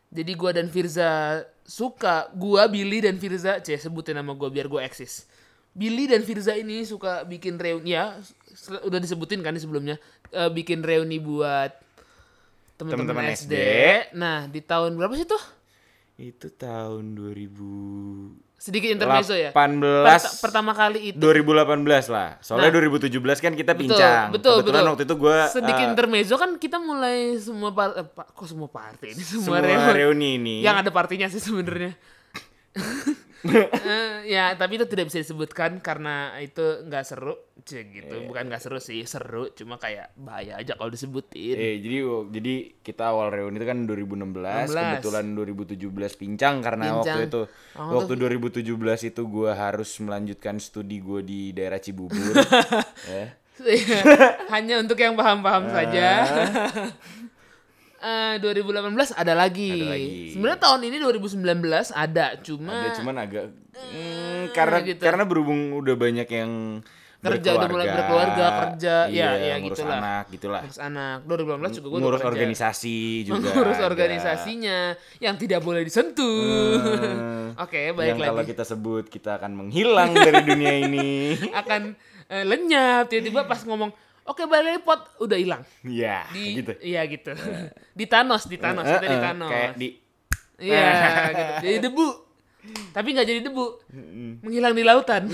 Jadi 0.07 0.31
gua 0.33 0.55
dan 0.55 0.71
Firza 0.71 1.43
suka, 1.63 2.29
gua 2.35 2.67
Billy 2.67 3.03
dan 3.03 3.15
Firza, 3.17 3.59
c 3.63 3.75
sebutin 3.75 4.15
nama 4.19 4.35
gua 4.35 4.51
biar 4.51 4.67
gua 4.67 4.83
eksis. 4.83 5.25
Billy 5.73 6.05
dan 6.05 6.21
Firza 6.21 6.53
ini 6.53 6.85
suka 6.85 7.25
bikin 7.25 7.57
reuni 7.57 7.97
ya, 7.97 8.13
udah 8.85 8.99
disebutin 9.01 9.41
kan 9.41 9.57
di 9.57 9.61
sebelumnya, 9.63 9.97
eh, 10.29 10.51
bikin 10.53 10.85
reuni 10.85 11.17
buat 11.17 11.73
teman-teman 12.77 13.33
SD. 13.33 13.53
SD. 13.53 13.55
Nah 14.13 14.45
di 14.45 14.61
tahun 14.61 14.93
berapa 14.93 15.17
sih 15.17 15.25
tuh? 15.25 15.41
Itu 16.13 16.53
tahun 16.53 17.17
2018 17.17 18.52
Sedikit 18.63 18.95
intermezzo 18.95 19.35
ya. 19.35 19.51
18 19.51 19.75
Pert- 20.07 20.39
pertama 20.39 20.71
kali 20.71 21.11
itu 21.11 21.19
2018 21.19 21.83
lah. 22.07 22.39
Soalnya 22.39 22.71
Nah. 22.71 22.79
2017 22.79 23.11
kan 23.37 23.51
kita 23.51 23.75
Betul, 23.75 23.91
pincang. 23.91 24.31
betul, 24.31 24.55
Kebetulan 24.57 24.71
betul. 24.79 24.89
waktu 24.89 25.03
itu 25.03 25.15
gua 25.17 25.37
sedikit 25.49 25.83
eh, 25.83 25.89
intermezzo 25.89 26.35
kan 26.37 26.55
kita 26.55 26.77
mulai 26.79 27.17
semua 27.37 27.69
par 27.69 27.91
eh, 27.93 28.07
pa- 28.07 28.23
kok 28.25 28.47
semua 28.47 28.71
party 28.71 29.07
ini 29.09 29.19
semua, 29.21 29.59
semua 29.59 29.59
reuni. 29.59 29.91
reuni 29.91 30.29
ini. 30.37 30.55
yang 30.59 30.79
ada 30.79 30.87
partinya 30.89 31.27
sih 31.27 31.43
sebenarnya 31.43 31.91
Eh, 33.43 34.23
ya 34.25 34.53
tapi 34.53 34.75
itu 34.75 34.85
tidak 34.85 35.07
bisa 35.07 35.19
disebutkan 35.19 35.77
karena 35.77 36.15
itu 36.37 36.61
nggak 36.81 37.03
seru 37.03 37.35
Cie, 37.59 37.83
gitu 37.85 38.15
Iya. 38.17 38.25
bukan 38.25 38.43
nggak 38.45 38.59
seru 38.59 38.79
sih 38.79 39.03
seru 39.03 39.51
cuma 39.51 39.75
kayak 39.75 40.15
bahaya 40.15 40.57
aja 40.57 40.73
kalau 40.73 40.87
disebutin 40.87 41.53
Eh, 41.53 41.75
jadi 41.77 41.97
jadi 42.29 42.53
kita 42.79 43.03
awal 43.05 43.29
reuni 43.29 43.55
itu 43.55 43.65
kan 43.65 43.83
2016, 43.83 44.67
16. 44.69 44.79
kebetulan 44.97 45.25
2017 45.33 45.83
pincang 46.15 46.55
karena 46.59 46.85
Pincang. 46.89 47.03
waktu 47.05 47.19
itu 47.25 47.41
Oh, 47.73 47.99
waktu 47.99 48.13
2017 48.15 48.63
itu 49.05 49.21
gua 49.25 49.51
harus 49.53 49.91
melanjutkan 49.97 50.55
studi 50.57 50.97
gua 50.97 51.19
di 51.19 51.51
daerah 51.51 51.77
Cibubur. 51.77 52.15
ya. 53.11 53.27
hanya 54.49 54.75
untuk 54.77 54.97
yang 54.97 55.13
paham-paham 55.13 55.69
saja 55.69 56.05
Ah. 58.03 58.35
Eh, 58.35 58.43
2018 58.43 59.15
ada 59.15 59.33
lagi. 59.33 59.71
Ada 59.71 59.87
lagi. 59.95 60.11
Sebenarnya 60.35 60.59
tahun 60.59 60.81
ini 60.91 60.97
2019 60.99 61.95
ada, 61.95 62.25
cuma 62.43 62.71
Ada 62.75 62.89
cuman 62.99 63.15
agak 63.23 63.45
mm, 63.71 64.51
karena 64.51 64.77
gitu. 64.83 65.01
karena 65.01 65.23
berhubung 65.23 65.71
udah 65.79 65.95
banyak 65.95 66.27
yang 66.27 66.51
Kerja, 67.23 67.55
udah 67.55 67.69
mulai 67.71 67.87
berkeluarga, 67.87 68.45
kerja, 68.67 69.07
ya, 69.07 69.31
ya, 69.39 69.55
ngurus 69.63 69.79
gitulah. 69.79 69.95
anak 69.95 70.23
gitulah. 70.27 70.61
ngurus 70.67 70.81
anak. 70.83 71.17
2018 71.23 71.77
juga 71.79 71.87
gue 71.87 71.99
ngurus 72.03 72.23
organisasi 72.27 72.99
juga. 73.23 73.47
Ngurus 73.55 73.79
ada. 73.79 73.87
organisasinya 73.87 74.77
yang 75.23 75.35
tidak 75.39 75.63
boleh 75.63 75.87
disentuh. 75.87 76.83
Hmm. 76.83 77.63
Oke, 77.63 77.95
yang 77.95 77.95
baik 77.95 78.27
kalau 78.27 78.43
lagi. 78.43 78.51
kita 78.51 78.63
sebut 78.67 79.07
kita 79.07 79.39
akan 79.39 79.55
menghilang 79.55 80.11
dari 80.11 80.43
dunia 80.43 80.73
ini. 80.83 81.39
Akan 81.63 81.95
eh, 82.27 82.43
lenyap 82.43 83.07
tiba-tiba 83.07 83.47
pas 83.47 83.63
ngomong 83.63 83.95
Oke 84.23 84.47
balik 84.47 84.63
lagi 84.63 84.81
pot 84.87 85.01
udah 85.19 85.35
hilang. 85.35 85.61
Ya, 85.83 86.23
Di 86.31 86.63
gitu. 86.63 86.71
Iya 86.79 87.03
gitu. 87.11 87.35
di 87.99 88.05
Thanos, 88.07 88.47
di 88.47 88.55
Thanos, 88.55 88.87
Eh, 88.87 88.95
kita 88.95 89.07
di 89.07 89.17
eh, 89.19 89.21
Thanos. 89.21 89.51
Kayak 89.51 89.71
di 89.75 89.87
Iya, 90.63 90.85
gitu. 91.35 91.53
Jadi 91.67 91.77
debu. 91.83 92.07
Tapi 92.95 93.07
nggak 93.11 93.27
jadi 93.27 93.41
debu. 93.43 93.65
Menghilang 94.47 94.71
di 94.71 94.83
lautan. 94.87 95.27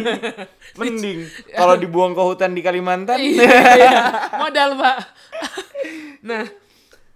mending 0.80 1.30
kalau 1.54 1.78
dibuang 1.78 2.18
ke 2.18 2.22
hutan 2.22 2.50
di 2.58 2.62
Kalimantan. 2.66 3.22
Iya, 3.22 3.94
modal, 4.34 4.74
Pak. 4.74 4.96
nah, 6.26 6.42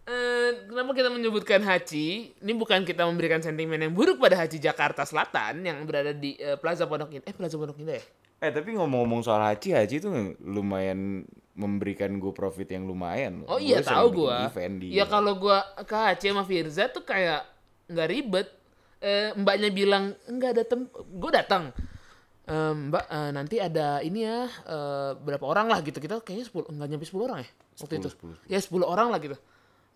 eh, 0.07 0.49
kenapa 0.71 0.95
kita 0.95 1.11
menyebutkan 1.11 1.59
Haji? 1.67 2.39
Ini 2.39 2.53
bukan 2.55 2.87
kita 2.87 3.03
memberikan 3.03 3.43
sentimen 3.43 3.83
yang 3.83 3.91
buruk 3.91 4.23
pada 4.23 4.39
Haji 4.39 4.63
Jakarta 4.63 5.03
Selatan 5.03 5.67
yang 5.67 5.83
berada 5.83 6.15
di 6.15 6.39
eh, 6.39 6.55
Plaza 6.55 6.87
Pondok 6.87 7.11
Indah. 7.11 7.27
Eh, 7.27 7.35
Plaza 7.35 7.59
Pondok 7.59 7.83
Indah 7.83 7.99
ya? 7.99 8.05
Eh 8.43 8.51
tapi 8.51 8.75
ngomong-ngomong 8.75 9.23
soal 9.23 9.39
haji, 9.39 9.71
haji 9.71 9.95
itu 10.03 10.09
lumayan 10.43 11.23
memberikan 11.55 12.11
gue 12.19 12.33
profit 12.35 12.67
yang 12.75 12.91
lumayan. 12.91 13.47
Oh 13.47 13.61
iya, 13.61 13.85
tahu 13.85 14.27
di 14.83 14.97
Ya 14.97 15.05
kalau 15.05 15.37
gua 15.37 15.63
ke 15.85 15.93
Haji 15.95 16.33
sama 16.33 16.43
Firza 16.49 16.89
tuh 16.89 17.05
kayak 17.05 17.45
nggak 17.93 18.09
ribet. 18.09 18.49
Eh, 19.03 19.35
mbaknya 19.35 19.71
bilang 19.75 20.15
enggak 20.27 20.59
ada 20.59 20.63
tem 20.65 20.89
gue 20.91 21.31
datang. 21.31 21.71
Eh, 22.49 22.73
mbak 22.73 23.05
eh, 23.07 23.31
nanti 23.31 23.57
ada 23.61 24.01
ini 24.01 24.25
ya 24.25 24.49
eh, 24.49 25.11
berapa 25.21 25.45
orang 25.45 25.69
lah 25.69 25.85
gitu. 25.85 26.01
Kita 26.01 26.25
kayaknya 26.25 26.49
10 26.51 26.73
enggak 26.73 26.89
nyampe 26.89 27.07
10 27.07 27.27
orang 27.29 27.39
ya 27.45 27.51
waktu 27.79 27.95
10, 27.99 28.01
itu 28.01 28.09
10. 28.49 28.53
ya 28.53 28.59
10 28.59 28.83
orang 28.89 29.09
lah 29.13 29.19
gitu. 29.21 29.37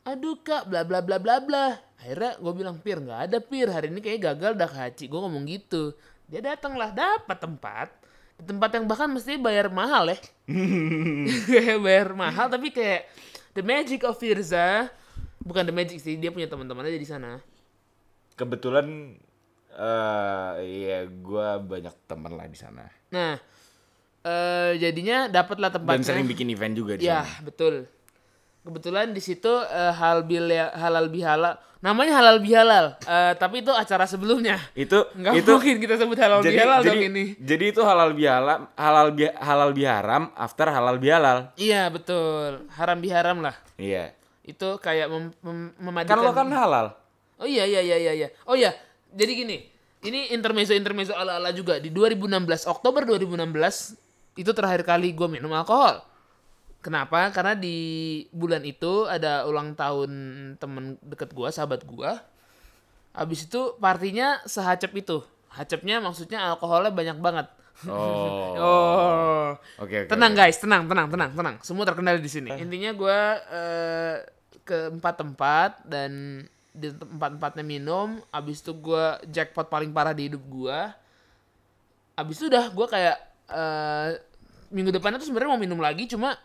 Aduh 0.07 0.39
kak 0.45 0.69
bla 0.71 0.85
bla 0.85 1.01
bla 1.01 1.17
bla 1.19 1.41
bla. 1.41 1.67
Akhirnya 1.99 2.37
gue 2.37 2.53
bilang 2.53 2.77
pir 2.85 3.01
nggak 3.01 3.21
ada 3.33 3.39
pir. 3.41 3.73
Hari 3.73 3.89
ini 3.89 4.05
kayak 4.05 4.21
gagal 4.23 4.53
dah 4.61 4.69
ke 4.69 4.77
haji. 4.77 5.05
Gue 5.09 5.21
ngomong 5.25 5.45
gitu. 5.49 5.97
Dia 6.29 6.43
datang 6.45 6.77
lah 6.77 6.93
dapat 6.93 7.39
tempat 7.41 8.06
tempat 8.37 8.71
yang 8.73 8.85
bahkan 8.85 9.09
mesti 9.09 9.37
bayar 9.37 9.69
mahal 9.69 10.09
ya 10.09 10.19
bayar 11.85 12.13
mahal 12.13 12.47
tapi 12.47 12.69
kayak 12.69 13.09
the 13.53 13.63
magic 13.63 14.05
of 14.05 14.15
Firza 14.15 14.93
bukan 15.41 15.65
the 15.65 15.73
magic 15.73 15.99
sih 15.99 16.15
dia 16.15 16.29
punya 16.29 16.45
teman-teman 16.45 16.85
aja 16.85 16.99
di 16.99 17.09
sana 17.09 17.41
kebetulan 18.35 19.17
eh 19.73 20.51
iya 20.63 21.05
gue 21.05 21.49
banyak 21.63 21.95
teman 22.07 22.33
lah 22.33 22.45
di 22.45 22.57
sana. 22.57 22.89
nah 23.09 23.37
eh 24.21 24.73
jadinya 24.77 25.29
dapatlah 25.29 25.69
Dan 25.69 25.77
tempatnya 25.81 26.05
sering 26.05 26.27
bikin 26.27 26.49
event 26.49 26.73
juga 26.73 26.97
di 26.97 27.05
Ya, 27.05 27.23
sana. 27.23 27.45
betul. 27.45 27.75
Kebetulan 28.67 29.15
di 29.15 29.23
situ 29.23 29.47
eh, 29.63 29.95
hal 29.95 30.27
bil 30.27 30.51
halal 30.51 31.07
bihalal. 31.07 31.55
Namanya 31.79 32.19
halal 32.19 32.43
bihalal, 32.43 32.99
eh, 32.99 33.33
tapi 33.39 33.63
itu 33.63 33.71
acara 33.71 34.11
sebelumnya. 34.11 34.59
Itu 34.75 35.07
Nggak 35.15 35.39
itu 35.39 35.51
mungkin 35.55 35.77
kita 35.79 35.95
sebut 35.95 36.19
halal 36.19 36.43
jadi, 36.43 36.59
bihalal 36.59 36.81
jadi, 36.83 36.91
dong 36.91 37.03
ini. 37.15 37.25
jadi 37.39 37.65
itu 37.71 37.81
halal 37.87 38.11
bihalal 38.11 38.67
halal 38.75 39.09
bi, 39.15 39.31
halal 39.31 39.71
biharam 39.71 40.35
after 40.35 40.67
halal 40.67 40.99
bihalal. 40.99 41.55
Iya, 41.55 41.87
betul. 41.95 42.67
Haram 42.75 42.99
biharam 42.99 43.39
lah. 43.39 43.55
Iya. 43.79 44.11
Itu 44.43 44.83
kayak 44.83 45.07
mem 45.15 45.31
mem- 45.47 45.71
Kan 45.79 45.85
memadukan. 45.87 46.27
lo 46.27 46.33
kan 46.35 46.49
halal. 46.51 46.87
Oh 47.39 47.47
iya 47.47 47.63
iya 47.69 47.79
iya 47.85 47.97
iya 48.03 48.13
iya. 48.19 48.29
Oh 48.51 48.59
iya, 48.59 48.75
jadi 49.15 49.47
gini. 49.47 49.57
Ini 50.03 50.35
intermezzo 50.35 50.75
intermezzo 50.75 51.15
ala-ala 51.15 51.55
juga 51.55 51.79
di 51.79 51.95
2016 51.95 52.67
Oktober 52.67 53.07
2016 53.07 53.95
itu 54.35 54.51
terakhir 54.51 54.83
kali 54.83 55.15
gue 55.15 55.29
minum 55.31 55.55
alkohol. 55.55 56.03
Kenapa? 56.87 57.35
Karena 57.35 57.59
di 57.59 57.79
bulan 58.31 58.63
itu 58.63 59.11
ada 59.11 59.43
ulang 59.43 59.75
tahun 59.75 60.11
temen 60.55 60.95
deket 61.03 61.35
gue, 61.35 61.49
sahabat 61.51 61.83
gue. 61.83 62.11
Abis 63.11 63.51
itu 63.51 63.75
partinya 63.83 64.39
sehacep 64.47 64.95
itu. 64.95 65.19
Hacepnya 65.51 65.99
maksudnya 65.99 66.47
alkoholnya 66.47 66.95
banyak 66.95 67.19
banget. 67.19 67.51
Oh. 67.91 68.55
Oh. 68.57 69.53
Oke 69.83 70.07
oke. 70.07 70.15
Tenang 70.15 70.33
oke. 70.33 70.39
guys, 70.39 70.57
tenang, 70.63 70.87
tenang, 70.87 71.11
tenang, 71.11 71.31
tenang. 71.35 71.57
Semua 71.67 71.83
terkendali 71.83 72.23
di 72.23 72.31
sini. 72.31 72.55
Intinya 72.55 72.95
gue 72.95 73.19
eh, 73.51 74.15
ke 74.63 74.95
empat 74.95 75.15
tempat 75.21 75.71
dan 75.85 76.43
di 76.71 76.89
tempat 76.95 77.35
empatnya 77.35 77.67
minum. 77.67 78.23
Abis 78.31 78.63
itu 78.63 78.73
gue 78.79 79.05
jackpot 79.27 79.67
paling 79.67 79.91
parah 79.91 80.15
di 80.15 80.31
hidup 80.31 80.41
gue. 80.47 80.79
Abis 82.15 82.39
itu 82.39 82.47
udah 82.47 82.71
gue 82.71 82.87
kayak 82.87 83.19
eh, 83.51 84.09
minggu 84.71 84.95
depannya 84.95 85.19
tuh 85.19 85.29
sebenarnya 85.29 85.51
mau 85.51 85.61
minum 85.61 85.79
lagi, 85.83 86.07
cuma 86.09 86.39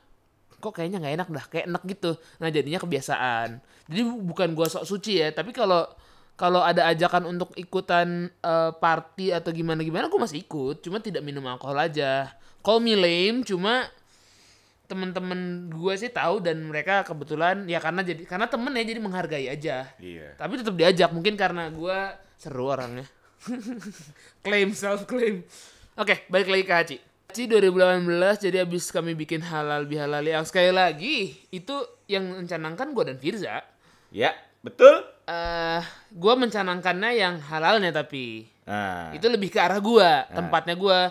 kok 0.61 0.77
kayaknya 0.77 1.01
nggak 1.01 1.15
enak 1.17 1.29
dah, 1.33 1.45
kayak 1.49 1.65
enak 1.67 1.83
gitu. 1.89 2.11
Nah 2.37 2.47
jadinya 2.53 2.79
kebiasaan. 2.79 3.49
Jadi 3.89 4.01
bu- 4.05 4.23
bukan 4.31 4.53
gue 4.53 4.67
sok 4.69 4.85
suci 4.85 5.19
ya, 5.19 5.33
tapi 5.33 5.51
kalau 5.51 5.83
kalau 6.37 6.61
ada 6.61 6.87
ajakan 6.89 7.27
untuk 7.27 7.51
ikutan 7.57 8.29
eh, 8.29 8.71
party 8.77 9.33
atau 9.33 9.49
gimana 9.51 9.81
gimana, 9.81 10.07
gue 10.07 10.21
masih 10.21 10.45
ikut. 10.45 10.85
Cuma 10.85 11.01
tidak 11.01 11.25
minum 11.25 11.43
alkohol 11.49 11.81
aja. 11.81 12.29
Call 12.61 12.79
me 12.79 12.93
lame, 12.93 13.41
cuma 13.41 13.89
temen-temen 14.85 15.71
gue 15.71 15.93
sih 15.95 16.11
tahu 16.11 16.43
dan 16.43 16.67
mereka 16.67 17.07
kebetulan 17.07 17.63
ya 17.63 17.79
karena 17.79 18.03
jadi 18.03 18.27
karena 18.27 18.51
temen 18.51 18.75
ya 18.75 18.83
jadi 18.83 18.99
menghargai 18.99 19.47
aja. 19.47 19.87
Iya. 19.97 20.35
Tapi 20.35 20.59
tetap 20.59 20.75
diajak 20.75 21.09
mungkin 21.15 21.39
karena 21.39 21.71
gue 21.71 21.97
seru 22.35 22.67
orangnya. 22.67 23.07
claim 24.45 24.75
self 24.75 25.07
claim. 25.07 25.41
Oke, 25.95 26.27
balik 26.27 26.47
lagi 26.51 26.63
ke 26.67 26.73
Haji. 26.73 26.97
Haji 27.31 27.47
2018 27.47 28.11
jadi 28.43 28.67
abis 28.67 28.91
kami 28.91 29.15
bikin 29.15 29.39
halal 29.39 29.87
bihalal 29.87 30.19
yang 30.19 30.43
sekali 30.43 30.67
lagi 30.67 31.31
itu 31.47 31.71
yang 32.03 32.27
mencanangkan 32.27 32.91
gue 32.91 33.03
dan 33.07 33.15
Firza. 33.15 33.63
Ya, 34.11 34.35
betul. 34.59 34.99
eh 35.23 35.79
gue 36.11 36.33
mencanangkannya 36.35 37.15
yang 37.15 37.39
halalnya 37.39 37.95
tapi 37.95 38.51
Nah. 38.61 39.15
itu 39.15 39.23
lebih 39.25 39.47
ke 39.47 39.57
arah 39.57 39.79
gua 39.79 40.27
tempatnya 40.27 40.75
gua 40.75 41.09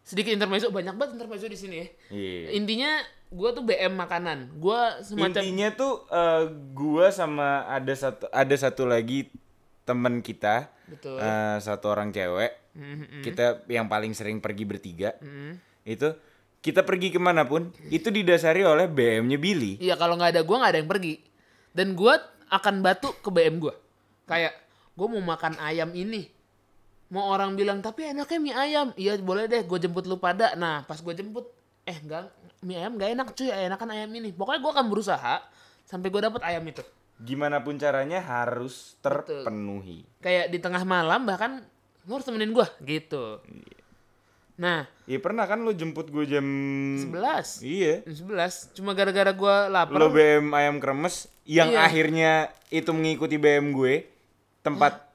sedikit 0.00 0.28
intermezzo 0.30 0.68
banyak 0.68 0.92
banget 0.92 1.16
intermezzo 1.16 1.44
di 1.44 1.56
sini 1.56 1.76
ya 1.80 1.86
Iya. 2.12 2.48
intinya 2.52 2.90
gua 3.28 3.50
tuh 3.50 3.64
BM 3.64 3.90
makanan 3.92 4.54
gua 4.56 5.00
semacam 5.00 5.40
Intinya 5.40 5.72
tuh 5.72 6.04
eh, 6.06 6.44
gua 6.72 7.08
sama 7.08 7.64
ada 7.64 7.90
satu 7.90 8.28
ada 8.28 8.54
satu 8.54 8.84
lagi 8.84 9.32
temen 9.82 10.20
kita, 10.20 10.68
betul 10.84 11.16
eh, 11.16 11.56
satu 11.58 11.88
orang 11.88 12.12
cewek. 12.12 12.54
Mhm, 12.76 13.24
Kita 13.24 13.64
yang 13.66 13.88
paling 13.88 14.12
sering 14.12 14.38
pergi 14.38 14.64
bertiga. 14.64 15.16
mhm. 15.18 15.56
Itu 15.82 16.12
kita 16.60 16.82
pergi 16.82 17.08
ke 17.08 17.16
mana 17.16 17.46
pun 17.46 17.70
itu 17.88 18.10
didasari 18.10 18.60
oleh 18.60 18.84
BM-nya 18.84 19.38
Billy. 19.38 19.78
iya 19.78 19.94
kalau 19.94 20.14
nggak 20.14 20.34
ada 20.34 20.42
gua 20.42 20.56
nggak 20.60 20.72
ada 20.74 20.80
yang 20.82 20.90
pergi. 20.90 21.14
Dan 21.72 21.96
gua 21.96 22.18
akan 22.46 22.80
batu 22.80 23.10
ke 23.16 23.28
BM 23.28 23.56
gua. 23.56 23.72
Kayak 24.24 24.52
gua 24.92 25.06
mau 25.08 25.22
makan 25.24 25.56
ayam 25.58 25.90
ini. 25.92 26.28
Mau 27.06 27.30
orang 27.30 27.54
bilang 27.54 27.78
tapi 27.78 28.10
enaknya 28.10 28.38
mie 28.42 28.52
ayam. 28.52 28.86
Iya 28.92 29.14
boleh 29.22 29.46
deh 29.46 29.62
gue 29.62 29.78
jemput 29.78 30.04
lu 30.04 30.18
pada. 30.18 30.58
Nah 30.58 30.82
pas 30.82 30.98
gue 30.98 31.14
jemput 31.14 31.46
eh 31.86 31.94
enggak 31.94 32.34
mie 32.60 32.76
ayam 32.76 32.98
gak 32.98 33.14
enak 33.14 33.28
cuy. 33.30 33.46
Enakan 33.46 33.88
ayam 33.94 34.10
ini. 34.10 34.34
Pokoknya 34.34 34.58
gue 34.58 34.72
akan 34.74 34.86
berusaha 34.90 35.34
sampai 35.86 36.10
gue 36.10 36.18
dapet 36.18 36.42
ayam 36.42 36.66
itu. 36.66 36.82
Gimana 37.16 37.62
pun 37.62 37.78
caranya 37.78 38.18
harus 38.18 38.98
terpenuhi. 38.98 40.02
kayak 40.18 40.50
di 40.50 40.58
tengah 40.58 40.82
malam 40.82 41.22
bahkan 41.24 41.62
lu 42.06 42.12
harus 42.12 42.24
temenin 42.24 42.50
gua 42.50 42.70
gitu 42.80 43.42
nah 44.56 44.88
Iya 45.04 45.20
pernah 45.20 45.44
kan 45.44 45.60
lo 45.60 45.70
jemput 45.70 46.08
gue 46.08 46.24
jam 46.24 46.42
11 46.96 47.60
Iya. 47.60 48.02
jam 48.02 48.14
11 48.26 48.72
cuma 48.72 48.90
gara-gara 48.90 49.28
gua 49.30 49.68
lapar 49.68 49.94
Lo 49.94 50.08
BM 50.08 50.48
ayam 50.50 50.80
kremes 50.80 51.28
yang 51.44 51.68
Iya. 51.68 51.84
akhirnya 51.84 52.32
itu 52.68 52.90
mengikuti 52.90 53.36
BM 53.36 53.70
gue. 53.70 54.02
tempat 54.58 55.06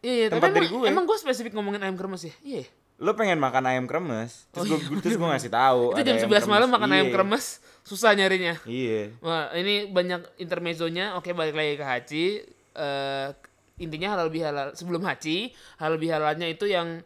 Iya, 0.00 0.12
iya, 0.14 0.26
Tempat 0.28 0.46
tapi 0.46 0.54
dari 0.54 0.66
emang, 0.66 0.76
gue. 0.76 0.86
emang 0.86 1.04
gue 1.04 1.18
spesifik 1.18 1.52
ngomongin 1.52 1.80
ayam 1.80 1.92
kremes 1.94 2.22
ya? 2.22 2.34
Iya. 2.40 2.64
lo 2.96 3.16
pengen 3.16 3.36
makan 3.36 3.64
ayam 3.64 3.84
kremes. 3.84 4.44
Terus 4.50 4.68
gue 4.68 5.00
terus 5.00 5.16
gue 5.16 5.24
ngasih 5.26 5.48
tahu. 5.48 5.82
Oh, 5.90 5.96
Itu 5.96 6.04
jam 6.04 6.20
11 6.20 6.44
malam 6.46 6.68
makan 6.68 6.90
ayam 6.90 7.08
Iya. 7.08 7.14
kremes, 7.16 7.44
susah 7.82 8.12
nyarinya. 8.12 8.60
Iya. 8.62 9.16
Wah, 9.18 9.48
ini 9.52 9.88
banyak 9.88 10.36
intermezzonya. 10.36 11.16
Oke, 11.16 11.32
balik 11.32 11.52
lagi 11.52 11.74
ke 11.74 11.82
Haji. 11.82 12.26
Eh, 12.70 13.28
intinya 13.80 14.14
halal 14.14 14.28
bihalal 14.28 14.76
sebelum 14.76 15.00
Haji, 15.02 15.50
halal 15.80 15.96
bihalalnya 15.96 16.46
itu 16.46 16.68
yang 16.68 17.00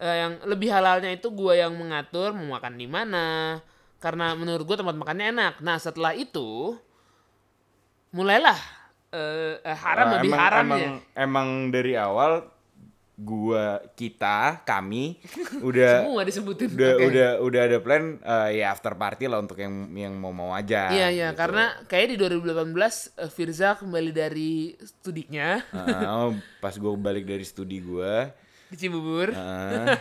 eh, 0.00 0.16
yang 0.24 0.32
lebih 0.48 0.72
halalnya 0.72 1.12
itu 1.12 1.28
gua 1.30 1.54
yang 1.54 1.76
mengatur 1.76 2.32
mau 2.32 2.56
makan 2.56 2.74
di 2.80 2.88
mana. 2.88 3.60
Karena 4.00 4.32
menurut 4.32 4.64
gua 4.64 4.76
tempat 4.80 4.96
makannya 4.96 5.26
enak. 5.36 5.54
Nah, 5.60 5.76
setelah 5.76 6.16
itu 6.16 6.76
mulailah 8.16 8.58
eh, 9.12 9.60
eh, 9.60 9.76
haram 9.76 10.06
Ah, 10.08 10.12
lebih 10.18 10.32
emang, 10.32 10.40
haramnya. 10.40 10.76
Emang, 10.76 10.96
emang 11.14 11.48
dari 11.68 11.92
awal 11.94 12.55
gua 13.16 13.80
kita 13.96 14.60
kami 14.62 15.16
udah 15.68 16.04
Semua 16.04 16.20
disebutin. 16.20 16.68
udah 16.68 16.92
Oke. 17.00 17.04
udah 17.08 17.28
udah 17.40 17.60
ada 17.64 17.78
plan 17.80 18.20
eh, 18.20 18.60
ya 18.60 18.68
after 18.70 18.92
party 18.92 19.24
lah 19.24 19.40
untuk 19.40 19.56
yang 19.56 19.88
yang 19.96 20.12
mau 20.12 20.36
mau 20.36 20.52
aja. 20.52 20.92
Iya 20.92 21.08
iya 21.08 21.28
gitu. 21.32 21.40
karena 21.40 21.72
kayak 21.88 22.12
di 22.12 22.16
2018 22.20 22.76
eh, 22.76 23.30
Firza 23.32 23.72
kembali 23.80 24.12
dari 24.12 24.76
studinya 24.76 25.64
oh, 26.12 26.36
pas 26.60 26.76
gue 26.76 26.92
balik 26.94 27.24
dari 27.24 27.42
studi 27.42 27.80
gue, 27.80 28.14
di 28.68 28.76
Cibubur. 28.76 29.32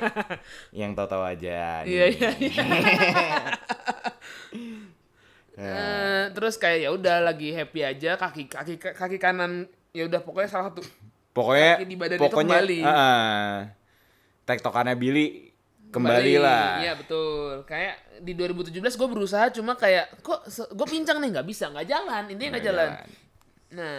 yang 0.75 0.91
tahu-tahu 0.91 1.23
aja. 1.23 1.87
nih. 1.87 1.89
Iya 1.95 2.05
iya 2.11 2.29
iya. 2.35 2.63
Eh, 5.55 6.23
terus 6.35 6.59
kayak 6.59 6.79
ya 6.83 6.89
udah 6.91 7.23
lagi 7.23 7.55
happy 7.55 7.79
aja 7.79 8.19
kaki 8.19 8.51
kaki 8.51 8.75
kaki 8.75 9.15
kanan 9.15 9.71
ya 9.95 10.03
udah 10.03 10.19
pokoknya 10.19 10.51
salah 10.51 10.67
satu 10.67 10.83
Pokoknya, 11.35 11.71
Kaki 11.75 11.85
di 11.85 11.97
badan 11.99 12.15
itu 12.15 12.23
pokoknya, 12.23 12.55
kembali. 12.57 12.79
ah. 12.81 13.55
tektokannya 14.43 14.95
Billy 14.95 15.51
kembali, 15.91 16.33
lah. 16.37 16.79
Iya 16.79 16.93
betul. 16.95 17.63
Kayak 17.63 17.95
di 18.19 18.31
2017 18.31 18.71
gue 18.79 19.09
berusaha 19.09 19.51
cuma 19.51 19.75
kayak 19.75 20.15
kok 20.19 20.43
gue 20.47 20.87
pincang 20.87 21.19
nih 21.19 21.35
nggak 21.35 21.43
bisa 21.45 21.67
nggak 21.67 21.83
jalan 21.85 22.23
intinya 22.29 22.49
nggak 22.53 22.65
jalan. 22.65 22.89
jalan. 22.89 23.07
Nah 23.71 23.97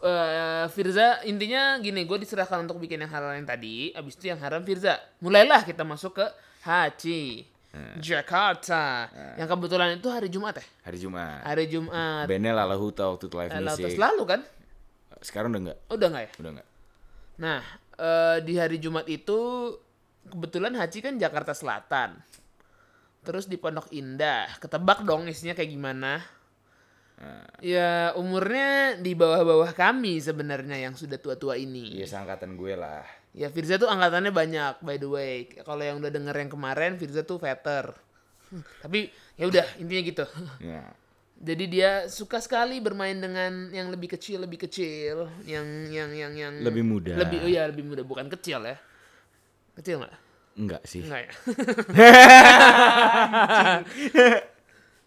eh, 0.00 0.64
Firza 0.68 1.20
intinya 1.22 1.76
gini 1.76 2.04
gue 2.04 2.18
diserahkan 2.18 2.60
untuk 2.60 2.76
bikin 2.78 3.00
yang 3.00 3.10
halal 3.10 3.32
yang 3.32 3.44
tadi 3.44 3.92
abis 3.92 4.14
itu 4.14 4.28
yang 4.28 4.38
haram 4.38 4.60
Firza 4.60 4.96
mulailah 5.18 5.60
kita 5.62 5.84
masuk 5.84 6.16
ke 6.16 6.26
Haji 6.62 7.52
Hmm. 7.70 8.02
Jakarta 8.02 9.06
yang 9.38 9.46
kebetulan 9.46 9.94
itu 9.94 10.10
hari 10.10 10.26
Jumat 10.26 10.58
ya 10.58 10.66
Hari 10.82 10.98
Jumat. 10.98 11.46
hari 11.46 11.70
Jumat 11.70 12.26
Bandnya 12.26 12.50
Lala 12.50 12.74
Huta 12.74 13.06
waktu 13.06 13.30
itu 13.30 13.36
live 13.38 13.46
Eh, 13.46 13.56
music. 13.56 13.70
Lautas 13.78 13.94
lalu 13.96 14.22
kan 14.26 14.40
Sekarang 15.20 15.52
udah 15.52 15.62
enggak? 15.68 15.78
Oh, 15.88 15.96
udah 15.96 16.08
nggak 16.08 16.24
ya 16.24 16.30
Udah 16.40 16.50
enggak. 16.56 16.68
Nah, 17.40 17.60
eh, 17.96 18.38
di 18.44 18.54
hari 18.56 18.76
Jumat 18.80 19.06
itu 19.08 19.38
kebetulan 20.28 20.76
Haji 20.76 20.98
kan 21.00 21.14
Jakarta 21.16 21.52
Selatan. 21.56 22.20
Terus 23.20 23.44
di 23.48 23.60
Pondok 23.60 23.92
Indah. 23.92 24.48
Ketebak 24.60 25.04
dong 25.04 25.28
isinya 25.28 25.52
kayak 25.52 25.70
gimana? 25.72 26.24
Ya, 27.60 28.16
umurnya 28.16 28.96
di 28.96 29.12
bawah-bawah 29.12 29.76
kami 29.76 30.24
sebenarnya 30.24 30.88
yang 30.88 30.96
sudah 30.96 31.20
tua-tua 31.20 31.60
ini. 31.60 32.00
Iya 32.00 32.08
seangkatan 32.08 32.56
gue 32.56 32.72
lah. 32.72 33.04
Ya, 33.36 33.52
Firza 33.52 33.76
tuh 33.76 33.92
angkatannya 33.92 34.32
banyak 34.32 34.80
by 34.80 34.96
the 34.96 35.08
way. 35.08 35.44
Kalau 35.60 35.84
yang 35.84 36.00
udah 36.00 36.08
denger 36.08 36.32
yang 36.32 36.48
kemarin, 36.48 36.96
Firza 36.96 37.20
tuh 37.20 37.36
veter. 37.36 37.92
Tapi 38.80 39.12
ya 39.36 39.52
udah, 39.52 39.66
intinya 39.76 40.02
gitu. 40.02 40.24
Ya. 40.64 40.88
Jadi 41.40 41.64
dia 41.72 42.04
suka 42.04 42.36
sekali 42.36 42.84
bermain 42.84 43.16
dengan 43.16 43.72
yang 43.72 43.88
lebih 43.88 44.12
kecil, 44.12 44.44
lebih 44.44 44.68
kecil, 44.68 45.24
yang 45.48 45.64
yang 45.88 46.12
yang 46.12 46.36
yang 46.36 46.54
Lebih 46.60 46.84
muda. 46.84 47.16
Lebih 47.16 47.38
oh 47.40 47.48
iya, 47.48 47.64
lebih 47.64 47.80
muda, 47.80 48.04
bukan 48.04 48.28
kecil 48.28 48.60
ya. 48.60 48.76
Kecil 49.72 50.04
nggak? 50.04 50.16
Enggak 50.60 50.82
sih. 50.84 51.00
Enggak 51.00 51.20
ya. 51.24 51.32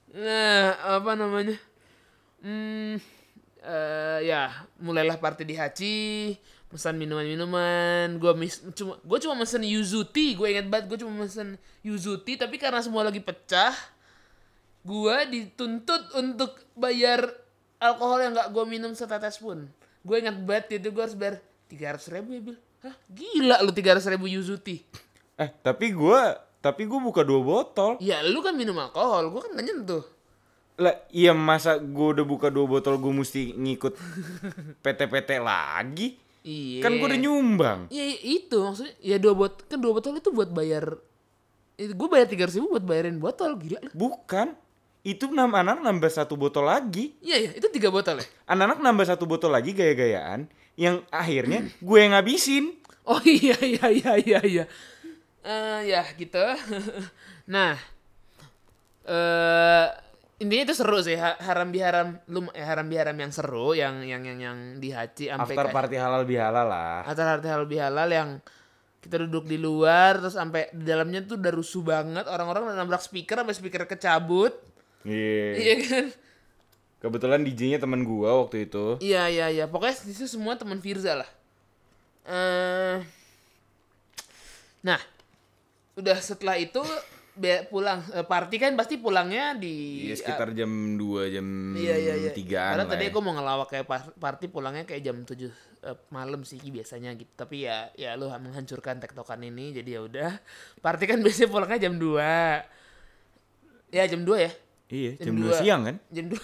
nah, 0.25 0.97
apa 0.97 1.11
namanya? 1.13 1.57
Hmm, 2.41 2.97
eh, 3.61 4.19
ya, 4.25 4.65
mulailah 4.81 5.21
party 5.21 5.45
di 5.45 5.53
Haji, 5.53 6.33
pesan 6.73 6.97
minuman-minuman. 6.97 8.17
Gua 8.17 8.33
mis 8.33 8.57
cuma 8.73 8.97
gua 9.05 9.21
cuma 9.21 9.37
mesen 9.37 9.61
yuzu 9.61 10.09
tea, 10.09 10.33
gue 10.33 10.49
ingat 10.49 10.65
banget 10.65 10.85
gua 10.89 10.97
cuma 10.97 11.29
mesen 11.29 11.61
yuzu 11.85 12.25
tea, 12.25 12.41
tapi 12.41 12.57
karena 12.57 12.81
semua 12.81 13.05
lagi 13.05 13.21
pecah, 13.21 13.77
gua 14.83 15.23
dituntut 15.25 16.13
untuk 16.19 16.59
bayar 16.75 17.25
alkohol 17.79 18.19
yang 18.23 18.31
nggak 18.35 18.51
gua 18.51 18.63
minum 18.67 18.91
setetes 18.95 19.39
pun. 19.39 19.67
Gue 20.03 20.19
ingat 20.19 20.35
banget 20.43 20.83
itu 20.83 20.91
gua 20.91 21.07
harus 21.07 21.15
bayar 21.15 21.39
tiga 21.71 21.95
ratus 21.95 22.11
ribu 22.11 22.29
ya 22.35 22.41
bil. 22.43 22.57
Hah 22.83 22.95
gila 23.07 23.63
lu 23.63 23.71
tiga 23.71 23.95
ratus 23.95 24.11
ribu 24.11 24.27
yuzu 24.27 24.59
tea. 24.59 24.83
Eh 25.39 25.49
tapi 25.63 25.95
gue 25.95 26.21
tapi 26.63 26.87
gue 26.87 26.99
buka 26.99 27.23
dua 27.23 27.39
botol. 27.43 27.99
Ya 28.03 28.23
lu 28.23 28.39
kan 28.43 28.55
minum 28.55 28.75
alkohol, 28.79 29.31
gua 29.31 29.47
kan 29.47 29.55
gak 29.55 29.65
nyentuh. 29.67 30.03
Lah 30.79 30.95
iya 31.11 31.31
masa 31.31 31.79
gue 31.79 32.07
udah 32.15 32.25
buka 32.27 32.47
dua 32.51 32.67
botol 32.67 32.99
gue 32.99 33.13
mesti 33.15 33.55
ngikut 33.55 33.93
PT-PT 34.83 35.39
lagi? 35.39 36.19
Iya. 36.43 36.83
Kan 36.83 36.99
gue 36.99 37.07
udah 37.07 37.19
nyumbang. 37.19 37.79
Iya 37.87 38.03
iya, 38.15 38.19
itu 38.43 38.57
maksudnya 38.59 38.93
ya 38.99 39.15
dua 39.19 39.33
bot 39.35 39.63
kan 39.67 39.79
dua 39.79 39.91
botol 39.95 40.19
itu 40.19 40.31
buat 40.31 40.51
bayar 40.51 40.99
gue 41.79 42.07
bayar 42.11 42.27
tiga 42.29 42.45
ribu 42.51 42.75
buat 42.75 42.85
bayarin 42.85 43.19
botol 43.19 43.55
gila. 43.59 43.79
Bukan. 43.95 44.62
Itu 45.03 45.27
nam 45.29 45.51
anak 45.51 45.83
nambah 45.83 46.07
satu 46.07 46.39
botol 46.39 46.63
lagi. 46.63 47.11
Iya 47.19 47.35
iya 47.37 47.51
itu 47.59 47.67
tiga 47.67 47.91
botol 47.91 48.23
ya. 48.23 48.27
Anak-anak 48.47 48.79
nambah 48.79 49.05
satu 49.05 49.27
botol 49.27 49.51
lagi 49.51 49.75
gaya-gayaan 49.75 50.47
yang 50.79 51.03
akhirnya 51.11 51.67
gue 51.77 51.97
yang 51.99 52.15
ngabisin. 52.15 52.71
Oh 53.03 53.19
iya 53.27 53.59
iya 53.59 53.85
iya 53.91 54.11
iya 54.15 54.39
iya. 54.41 54.65
Eh 55.43 55.91
ya 55.91 56.07
gitu. 56.15 56.39
nah 57.53 57.75
eh 59.03 59.87
intinya 60.39 60.63
itu 60.71 60.75
seru 60.75 60.99
sih 60.99 61.15
Ha- 61.15 61.39
haram 61.39 61.67
biharam 61.67 62.19
lu 62.31 62.47
eh, 62.51 62.63
haram 62.63 62.87
biharam 62.87 63.15
yang 63.15 63.31
seru 63.31 63.75
yang 63.75 64.03
yang 64.03 64.23
yang 64.23 64.39
yang 64.39 64.57
di 64.79 64.91
haji 64.91 65.27
sampai 65.27 65.55
After 65.55 65.67
party 65.71 65.95
halal 65.99 66.23
bihalal 66.23 66.67
lah. 66.67 67.03
acara 67.03 67.37
harta 67.37 67.47
halal 67.47 67.67
bihalal 67.67 68.07
yang 68.07 68.29
kita 68.99 69.19
duduk 69.27 69.43
di 69.43 69.59
luar 69.59 70.23
terus 70.23 70.39
sampai 70.39 70.71
di 70.71 70.87
dalamnya 70.87 71.27
tuh 71.27 71.35
udah 71.35 71.51
rusuh 71.51 71.83
banget 71.83 72.23
orang-orang 72.23 72.71
udah 72.71 72.77
nabrak 72.79 73.03
speaker 73.03 73.43
sampai 73.43 73.55
speaker 73.55 73.83
kecabut 73.83 74.55
Iya. 75.03 75.47
iya 75.55 75.75
kan 75.83 76.05
Kebetulan 76.97 77.43
DJ-nya 77.43 77.83
teman 77.83 78.07
gua 78.07 78.39
waktu 78.39 78.63
itu. 78.63 78.95
iya 78.99 79.27
iya 79.27 79.51
iya 79.51 79.65
pokoknya 79.67 80.07
di 80.07 80.13
situ 80.15 80.39
semua 80.39 80.55
teman 80.55 80.79
Firza 80.79 81.19
lah 81.19 81.29
eh 82.23 83.03
nah 84.79 84.99
udah 85.93 86.17
setelah 86.17 86.55
itu 86.55 86.79
be- 87.33 87.65
pulang 87.67 87.99
eh, 88.11 88.23
party 88.23 88.55
kan 88.55 88.71
pasti 88.73 88.95
pulangnya 88.95 89.57
di 89.57 90.07
Iya 90.07 90.15
sekitar 90.15 90.53
jam 90.53 90.69
2 90.95 91.33
jam 91.33 91.45
Iya 91.73 91.95
iya 91.97 92.13
iya. 92.19 92.31
3-an 92.31 92.71
Karena 92.71 92.85
lah 92.85 92.91
tadi 92.93 93.03
ya. 93.03 93.09
aku 93.09 93.19
mau 93.19 93.33
ngelawak 93.33 93.67
kayak 93.67 93.85
par- 93.85 94.15
party 94.15 94.45
pulangnya 94.47 94.85
kayak 94.85 95.01
jam 95.01 95.17
7 95.25 95.49
eh, 95.83 95.97
malam 96.09 96.45
sih 96.45 96.61
biasanya 96.61 97.11
gitu. 97.17 97.27
Tapi 97.33 97.65
ya 97.65 97.89
ya 97.93 98.13
lu 98.15 98.29
menghancurkan 98.29 99.01
tektokan 99.01 99.41
ini 99.41 99.73
jadi 99.73 99.99
ya 99.99 100.01
udah. 100.05 100.31
Party 100.79 101.03
kan 101.09 101.19
biasanya 101.25 101.49
pulangnya 101.49 101.79
jam 101.81 101.97
2. 101.97 102.21
Ya 103.91 104.03
jam 104.05 104.21
2 104.23 104.37
ya. 104.39 104.51
Iya, 104.93 105.17
Jam 105.17 105.33
jam 105.33 105.41
2 105.41 105.43
dua. 105.43 105.57
siang 105.57 105.81
kan? 105.83 105.95
Jam 106.07 106.25
2. 106.29 106.37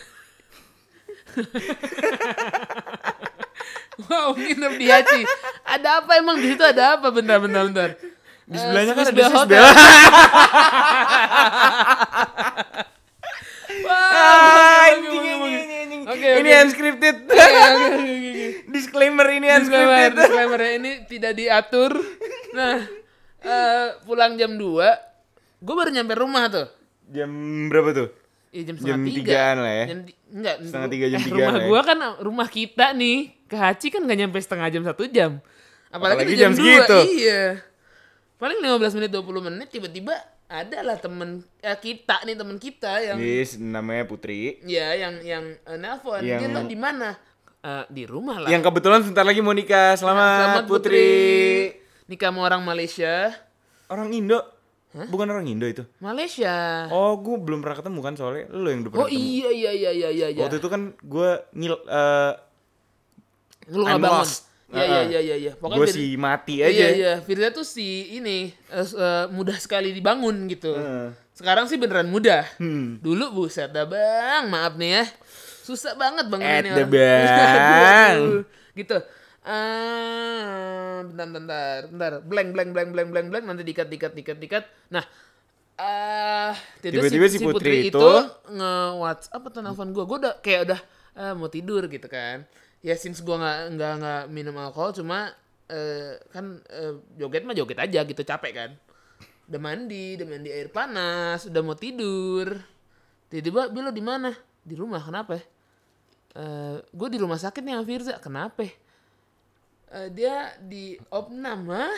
wow, 4.01 4.29
nginep 4.33 4.73
di 4.75 4.85
Haji. 4.87 5.21
Ada 5.63 5.89
apa 6.01 6.11
emang 6.17 6.35
di 6.35 6.49
situ 6.49 6.63
ada 6.63 6.97
apa? 6.97 7.07
Bentar, 7.09 7.37
bentar, 7.37 7.63
bentar. 7.63 7.89
Di 8.43 8.57
sebelahnya 8.57 8.93
kan 8.95 9.05
Swiss 9.05 9.21
ada 9.21 9.37
Hotel. 9.37 9.61
Wah, 13.79 14.09
Ah, 14.09 14.89
anjing, 14.89 15.13
anjing, 15.13 15.37
oke. 15.37 15.61
anjing. 15.77 16.01
Oke, 16.09 16.27
Ini 16.35 16.49
oke. 16.49 16.61
unscripted. 16.63 17.15
Oke. 17.29 17.45
Disclaimer 18.67 19.27
ini 19.29 19.45
disclaimer, 19.47 19.61
unscripted. 19.61 20.11
disclaimer 20.15 20.59
ya 20.59 20.71
ini 20.73 20.91
tidak 21.05 21.33
diatur. 21.35 21.91
Nah, 22.49 22.81
eh, 23.39 23.87
pulang 24.03 24.33
jam 24.35 24.57
2, 24.57 24.89
gue 25.59 25.75
baru 25.75 25.89
nyampe 25.91 26.13
rumah 26.13 26.49
tuh. 26.49 26.67
Jam 27.07 27.29
berapa 27.67 27.89
tuh? 27.93 28.09
Ya, 28.49 28.61
jam 28.63 28.75
Jam 28.75 28.81
setengah 28.97 28.99
tiga. 29.05 29.17
tigaan 29.21 29.55
lah 29.59 29.69
ya. 29.71 29.85
Jam 29.85 29.99
enggak, 30.27 30.55
Setengah 30.59 30.89
tiga, 30.89 31.05
jam 31.07 31.19
eh, 31.19 31.23
tigaan 31.23 31.37
Rumah 31.47 31.53
ya. 31.55 31.67
gua 31.67 31.81
kan 31.83 31.97
rumah 32.19 32.47
kita 32.47 32.85
nih 32.91 33.17
ke 33.45 33.55
Haji 33.55 33.87
kan 33.87 34.01
nggak 34.01 34.17
nyampe 34.19 34.37
setengah 34.39 34.67
jam 34.67 34.83
satu 34.83 35.03
jam. 35.05 35.31
Apalagi, 35.87 36.25
Apalagi 36.25 36.33
jam 36.35 36.51
jam, 36.51 36.53
segitu. 36.55 36.97
2, 36.99 37.13
iya. 37.15 37.43
Paling 38.35 38.57
15 38.57 38.95
menit 38.95 39.11
20 39.11 39.41
menit 39.43 39.67
tiba-tiba 39.67 40.13
ada 40.45 40.79
lah 40.81 40.95
temen 40.95 41.29
eh, 41.59 41.75
kita 41.75 42.23
nih 42.23 42.33
temen 42.33 42.57
kita 42.57 42.93
yang 43.03 43.17
Yes, 43.17 43.53
namanya 43.55 44.03
Putri. 44.03 44.57
ya 44.63 44.97
yang 44.97 45.19
yang 45.19 45.45
eh, 45.59 45.77
nelpon 45.77 46.17
Yang- 46.19 46.41
dia 46.41 46.49
lo 46.49 46.61
di 46.63 46.75
mana 46.75 47.09
Eh, 47.59 47.83
di 47.87 48.07
rumah 48.07 48.39
lah 48.39 48.47
Yang 48.47 48.63
kebetulan 48.65 49.03
sebentar 49.03 49.21
lagi 49.21 49.43
mau 49.43 49.51
nikah. 49.51 49.91
Selamat, 49.93 50.63
Putri. 50.63 51.75
nikah 52.07 52.31
sama 52.31 52.41
orang 52.41 52.63
Malaysia 52.63 53.35
Orang 53.85 54.09
Indo. 54.09 54.39
Bukan 54.89 55.27
orang 55.27 55.45
Indo 55.45 55.63
itu. 55.63 55.85
Malaysia 55.99 56.89
Oh, 56.89 57.13
gue 57.15 57.37
belum 57.37 57.59
pernah 57.59 57.77
ketemu 57.77 57.99
kan 57.99 58.13
soalnya. 58.13 58.49
Lu 58.49 58.65
yang 58.65 58.81
udah 58.81 58.91
pernah 58.91 59.03
Oh 59.03 59.07
ketemu. 59.07 59.21
iya 59.23 59.49
iya 59.51 59.71
iya 59.71 59.91
iya 59.91 60.09
iya 60.09 60.27
iya. 60.29 60.41
Waktu 60.41 60.57
itu 60.57 60.67
kan 60.67 60.81
gue 60.95 61.29
ngil 61.51 61.75
eh 61.79 62.33
Lu 63.69 63.83
nggak 63.83 63.99
bangun. 63.99 64.19
lost. 64.19 64.49
Iya 64.67 64.81
iya 64.83 65.01
iya 65.03 65.19
iya 65.23 65.35
iya. 65.39 65.51
Gue 65.55 65.81
Fir- 65.83 65.93
si 65.95 66.05
mati 66.13 66.55
Iya 66.59 66.67
aja. 66.67 66.85
iya, 66.91 67.13
Firza 67.19 67.49
tuh 67.51 67.61
si 67.63 67.85
ini 68.11 68.49
eh, 68.67 68.85
mudah 69.27 69.57
sekali 69.57 69.89
dibangun 69.91 70.45
gitu. 70.47 70.73
Heeh. 70.73 71.09
Sekarang 71.31 71.65
sih 71.65 71.77
beneran 71.77 72.05
mudah. 72.05 72.45
Hmm. 72.57 72.97
Dulu 72.99 73.31
buset 73.35 73.69
dah 73.69 73.85
bang, 73.85 74.45
maaf 74.45 74.73
nih 74.75 74.89
ya. 74.91 75.03
Susah 75.63 75.93
banget 75.93 76.25
bangun 76.27 76.45
ini 76.45 76.69
dah, 76.71 76.81
orang. 76.81 76.89
Bang. 77.85 78.17
Gitu. 78.73 78.97
Ah, 79.39 80.99
bentar, 81.07 81.27
bentar, 81.31 81.79
bentar. 81.87 82.11
Blank, 82.27 82.49
blank, 82.51 82.69
blank, 82.75 82.89
blank, 82.91 83.09
blank, 83.11 83.27
blank. 83.31 83.45
Nanti 83.47 83.63
dikat, 83.63 83.87
dikat, 83.87 84.11
dikat, 84.11 84.37
dikat. 84.37 84.63
Nah, 84.91 85.03
ah, 85.79 86.51
Tiba-tiba 86.83 87.27
si 87.31 87.39
Putri 87.39 87.87
itu- 87.87 88.23
nge 88.51 88.73
WhatsApp 88.99 89.43
atau 89.47 89.59
nelfon 89.63 89.89
gue, 89.95 90.03
gue 90.03 90.17
udah 90.27 90.33
kayak 90.43 90.61
udah 90.67 90.79
ah, 91.15 91.33
mau 91.39 91.47
tidur 91.47 91.87
gitu 91.87 92.07
kan. 92.11 92.43
Ya 92.83 92.95
since 92.99 93.23
gue 93.23 93.35
nggak 93.35 93.75
nggak 93.79 93.93
nggak 93.99 94.23
minum 94.31 94.55
alkohol, 94.59 94.91
cuma 94.95 95.31
eh, 95.71 96.19
kan 96.35 96.59
eh, 96.67 96.99
joget 97.15 97.43
mah 97.47 97.55
joget 97.55 97.79
aja 97.79 98.03
gitu 98.03 98.21
capek 98.23 98.51
kan. 98.55 98.71
Udah 99.49 99.59
mandi, 99.59 100.19
udah 100.19 100.27
mandi 100.29 100.49
air 100.51 100.69
panas, 100.69 101.47
udah 101.47 101.61
mau 101.63 101.79
tidur. 101.79 102.59
Tiba-tiba 103.31 103.71
Bilo 103.71 103.89
di 103.89 104.03
mana? 104.03 104.35
Di 104.61 104.75
rumah, 104.75 104.99
kenapa? 104.99 105.39
gue 106.93 107.07
di 107.11 107.19
rumah 107.19 107.35
sakit 107.35 107.59
nih 107.59 107.73
sama 107.75 107.83
Firza, 107.83 108.15
kenapa? 108.21 108.63
Eh, 109.89 110.09
dia 110.13 110.53
di 110.61 110.93
opnam, 111.09 111.65
ah? 111.73 111.89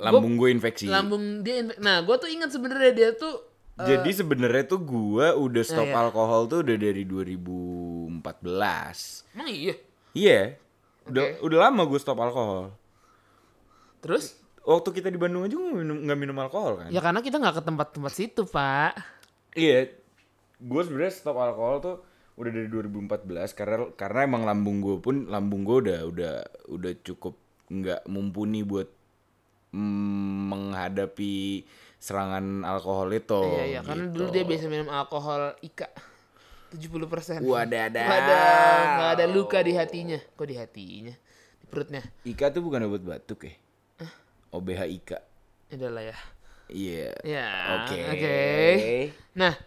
Lambung 0.00 0.36
gue 0.36 0.52
infeksi. 0.52 0.84
Lambung 0.84 1.40
dia, 1.40 1.64
infe- 1.64 1.80
nah 1.80 2.04
gue 2.04 2.16
tuh 2.20 2.28
ingat 2.28 2.52
sebenarnya 2.52 2.92
dia 2.92 3.10
tuh 3.16 3.48
Jadi 3.80 4.12
sebenarnya 4.12 4.68
tuh 4.68 4.84
gue 4.84 5.26
udah 5.40 5.64
stop 5.64 5.88
iya. 5.88 5.96
alkohol 5.96 6.44
tuh 6.52 6.60
udah 6.60 6.76
dari 6.76 7.00
2014. 7.08 8.20
Emang 9.32 9.48
iya? 9.48 9.74
Iya. 10.12 10.40
Udah 11.08 11.40
udah 11.40 11.58
lama 11.64 11.88
gue 11.88 11.96
stop 11.96 12.20
alkohol. 12.20 12.76
Terus? 14.04 14.36
Waktu 14.68 15.00
kita 15.00 15.08
di 15.08 15.16
Bandung 15.16 15.48
aja 15.48 15.56
gue 15.56 15.72
minum 15.72 15.96
nggak 15.96 16.18
minum 16.20 16.36
alkohol 16.36 16.76
kan? 16.76 16.92
Ya 16.92 17.00
karena 17.00 17.24
kita 17.24 17.40
nggak 17.40 17.56
ke 17.56 17.62
tempat-tempat 17.64 18.12
situ, 18.12 18.44
Pak. 18.44 19.00
Iya. 19.56 19.96
Gue 20.60 20.82
sebenarnya 20.84 21.16
stop 21.16 21.40
alkohol 21.40 21.80
tuh 21.80 21.96
udah 22.40 22.52
dari 22.56 22.68
2014 22.72 23.52
karena 23.52 23.76
karena 23.94 24.20
emang 24.24 24.42
lambung 24.48 24.80
gue 24.80 24.96
pun 24.96 25.28
lambung 25.28 25.62
gue 25.62 25.76
udah 25.88 25.98
udah 26.08 26.34
udah 26.72 26.92
cukup 27.04 27.36
nggak 27.68 28.08
mumpuni 28.08 28.64
buat 28.64 28.88
mm, 29.76 30.38
menghadapi 30.50 31.62
serangan 32.00 32.64
alkohol 32.64 33.12
itu. 33.12 33.44
Iya, 33.44 33.64
iya. 33.68 33.80
Karena 33.84 34.08
gitu. 34.08 34.14
dulu 34.16 34.26
dia 34.32 34.44
biasa 34.48 34.64
minum 34.66 34.88
alkohol 34.88 35.54
Ika. 35.60 35.88
70 36.70 37.12
persen. 37.12 37.38
Wadah, 37.44 37.90
nggak 37.92 39.10
ada 39.20 39.26
luka 39.28 39.60
di 39.60 39.76
hatinya. 39.76 40.16
Kok 40.16 40.46
di 40.48 40.56
hatinya? 40.56 41.14
Di 41.60 41.66
perutnya. 41.68 42.02
Ika 42.24 42.48
tuh 42.50 42.64
bukan 42.64 42.88
obat 42.88 43.02
batuk 43.04 43.46
ya? 43.46 43.54
OBH 44.50 44.80
Ika. 44.88 45.18
Ya 45.70 45.74
udah 45.78 45.90
lah 45.92 46.04
ya. 46.08 46.16
Iya. 46.70 47.10
Ya, 47.26 47.46
Oke. 47.82 47.98
oke. 48.06 48.38
Nah, 49.34 49.58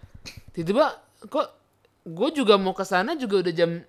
tiba-tiba 0.56 1.04
kok 1.28 1.48
gue 2.04 2.30
juga 2.36 2.60
mau 2.60 2.76
ke 2.76 2.84
sana 2.84 3.16
juga 3.16 3.48
udah 3.48 3.54
jam 3.56 3.80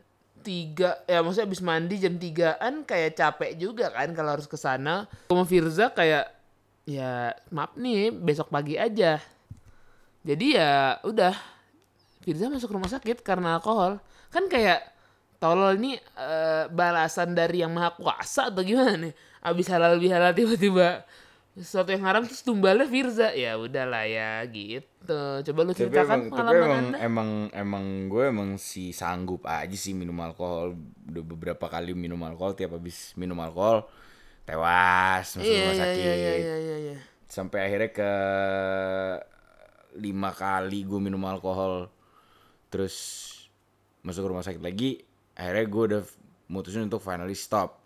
3 0.44 1.09
ya 1.09 1.18
maksudnya 1.24 1.46
abis 1.48 1.62
mandi 1.64 1.96
jam 1.98 2.14
3-an 2.20 2.85
kayak 2.85 3.16
capek 3.16 3.53
juga 3.57 3.88
kan 3.90 4.12
kalau 4.12 4.37
harus 4.38 4.46
ke 4.46 4.55
sana. 4.61 5.09
Sama 5.27 5.44
Firza 5.48 5.90
kayak 5.90 6.31
ya 6.85 7.33
maaf 7.48 7.74
nih 7.74 8.12
besok 8.12 8.53
pagi 8.53 8.77
aja. 8.77 9.18
Jadi 10.24 10.46
ya 10.57 11.00
udah 11.03 11.35
Firza 12.22 12.53
masuk 12.53 12.77
rumah 12.77 12.92
sakit 12.92 13.24
karena 13.24 13.57
alkohol. 13.57 13.98
Kan 14.29 14.46
kayak 14.53 14.85
tolol 15.40 15.77
ini 15.81 15.96
eh, 15.96 16.64
balasan 16.68 17.33
dari 17.33 17.64
yang 17.64 17.72
maha 17.72 17.96
kuasa 17.96 18.53
atau 18.53 18.61
gimana 18.61 19.00
nih? 19.00 19.14
Abis 19.44 19.68
halal 19.68 20.00
bihalal 20.00 20.33
tiba-tiba 20.33 21.05
sesuatu 21.55 21.95
yang 21.95 22.03
haram 22.03 22.23
terus 22.27 22.43
tumbalnya 22.43 22.87
Firza. 22.87 23.31
Ya 23.35 23.55
udahlah 23.59 24.05
ya 24.11 24.43
gitu. 24.51 25.21
Coba 25.47 25.61
lu 25.62 25.73
Tapi 25.79 25.81
ceritakan 25.87 26.21
emang, 26.21 26.21
tapi 26.35 26.35
pengalaman 26.35 26.59
emang, 26.59 26.85
Anda. 26.90 26.97
emang, 26.99 27.31
emang 27.55 27.85
gue 28.11 28.25
emang 28.31 28.51
si 28.59 28.90
sanggup 28.90 29.47
aja 29.47 29.77
sih 29.79 29.95
minum 29.95 30.19
alkohol. 30.19 30.75
Udah 31.07 31.23
beberapa 31.23 31.67
kali 31.71 31.95
minum 31.95 32.19
alkohol, 32.27 32.59
tiap 32.59 32.75
habis 32.75 33.14
minum 33.14 33.38
alkohol 33.38 33.87
tewas 34.45 35.40
masuk 35.40 35.49
Iya 35.49 35.57
rumah 35.57 35.73
iya 35.73 35.81
sakit. 35.81 35.97
iya 36.05 36.14
iya 36.14 36.33
iya 36.37 36.57
iya. 36.61 36.77
iya. 36.93 36.97
Sampai 37.25 37.64
akhirnya 37.64 37.90
ke 37.97 38.11
lima 39.95 40.31
kali 40.35 40.83
gue 40.83 41.01
minum 41.01 41.23
alkohol, 41.25 41.87
terus 42.69 42.95
masuk 44.03 44.27
rumah 44.27 44.43
sakit 44.43 44.61
lagi. 44.61 45.01
Akhirnya 45.38 45.64
gue 45.67 45.83
udah 45.95 46.03
mutusin 46.51 46.87
untuk 46.87 47.01
finally 47.01 47.38
stop 47.38 47.79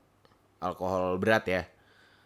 alkohol 0.58 1.20
berat 1.20 1.44
ya. 1.46 1.62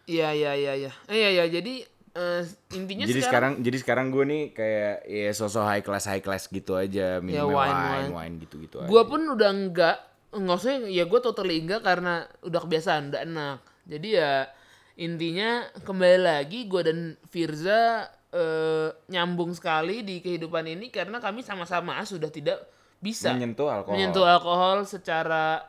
Iya 0.03 0.29
iya 0.35 0.51
iya 0.53 0.73
iya. 0.75 0.91
Eh, 1.07 1.15
Iya 1.15 1.29
iya 1.31 1.45
jadi 1.47 1.73
eh, 2.13 2.41
intinya 2.75 3.05
jadi 3.07 3.21
sekarang, 3.23 3.25
sekarang, 3.25 3.53
jadi 3.65 3.77
sekarang 3.79 4.05
gue 4.11 4.23
nih 4.27 4.43
kayak 4.53 4.95
ya 5.07 5.31
sosok 5.33 5.63
high 5.65 5.83
class 5.83 6.05
high 6.05 6.21
class 6.21 6.45
gitu 6.45 6.75
aja 6.75 7.17
minum 7.23 7.39
Ya, 7.39 7.43
wine, 7.47 7.57
wine, 7.71 7.89
wine. 7.89 8.11
wine, 8.13 8.35
gitu 8.43 8.55
gitu 8.61 8.75
gua 8.85 9.03
pun 9.07 9.23
udah 9.23 9.49
enggak 9.49 9.97
nggak 10.33 10.57
usah 10.57 10.89
ya 10.89 11.05
gue 11.05 11.19
totally 11.21 11.61
enggak 11.61 11.85
karena 11.85 12.25
udah 12.41 12.59
kebiasaan 12.61 13.13
udah 13.13 13.21
enak. 13.21 13.57
Jadi 13.85 14.07
ya 14.17 14.49
intinya 14.93 15.65
kembali 15.81 16.19
lagi 16.21 16.65
gue 16.65 16.81
dan 16.85 16.99
Firza 17.27 18.05
eh, 18.29 18.89
nyambung 19.09 19.53
sekali 19.53 20.01
di 20.01 20.21
kehidupan 20.21 20.65
ini 20.67 20.89
karena 20.89 21.17
kami 21.17 21.41
sama-sama 21.41 21.97
sudah 22.01 22.29
tidak 22.29 22.61
bisa 22.97 23.29
menyentuh 23.33 23.67
alkohol. 23.69 23.93
menyentuh 23.93 24.25
alkohol 24.25 24.77
secara 24.85 25.65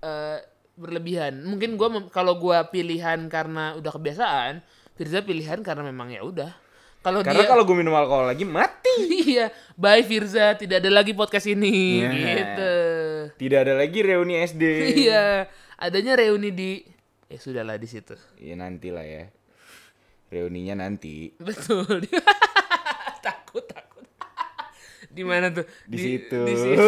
eh, 0.00 0.38
berlebihan. 0.80 1.44
Mungkin 1.44 1.76
gua 1.76 1.92
mem- 1.92 2.08
kalau 2.08 2.40
gua 2.40 2.64
pilihan 2.66 3.28
karena 3.28 3.76
udah 3.76 3.92
kebiasaan, 3.92 4.64
Firza 4.96 5.20
pilihan 5.20 5.60
karena 5.60 5.84
memang 5.84 6.08
ya 6.08 6.24
udah. 6.24 6.50
Kalau 7.00 7.24
Karena 7.24 7.48
kalau 7.48 7.64
gue 7.64 7.72
minum 7.72 7.96
alkohol 7.96 8.28
lagi 8.28 8.44
mati. 8.44 8.92
iya, 9.32 9.48
bye 9.72 10.04
Firza, 10.04 10.52
tidak 10.52 10.84
ada 10.84 10.92
lagi 10.92 11.16
podcast 11.16 11.48
ini 11.48 12.04
Iya. 12.04 12.10
gitu. 12.12 12.72
Tidak 13.40 13.58
ada 13.64 13.72
lagi 13.72 13.98
reuni 14.04 14.36
SD. 14.36 14.64
iya, 15.08 15.48
adanya 15.80 16.20
reuni 16.20 16.52
di 16.52 16.84
ya 17.24 17.40
sudahlah 17.40 17.80
di 17.80 17.88
situ. 17.88 18.12
Ya 18.36 18.52
nanti 18.52 18.92
lah 18.92 19.00
ya. 19.00 19.32
Reuninya 20.28 20.84
nanti. 20.84 21.32
Betul. 21.40 22.04
takut 23.24 23.64
takut. 23.64 24.04
di 25.08 25.24
mana 25.24 25.48
tuh? 25.48 25.64
Di 25.88 25.96
situ. 25.96 26.40
Di 26.44 26.54
situ. 26.54 26.84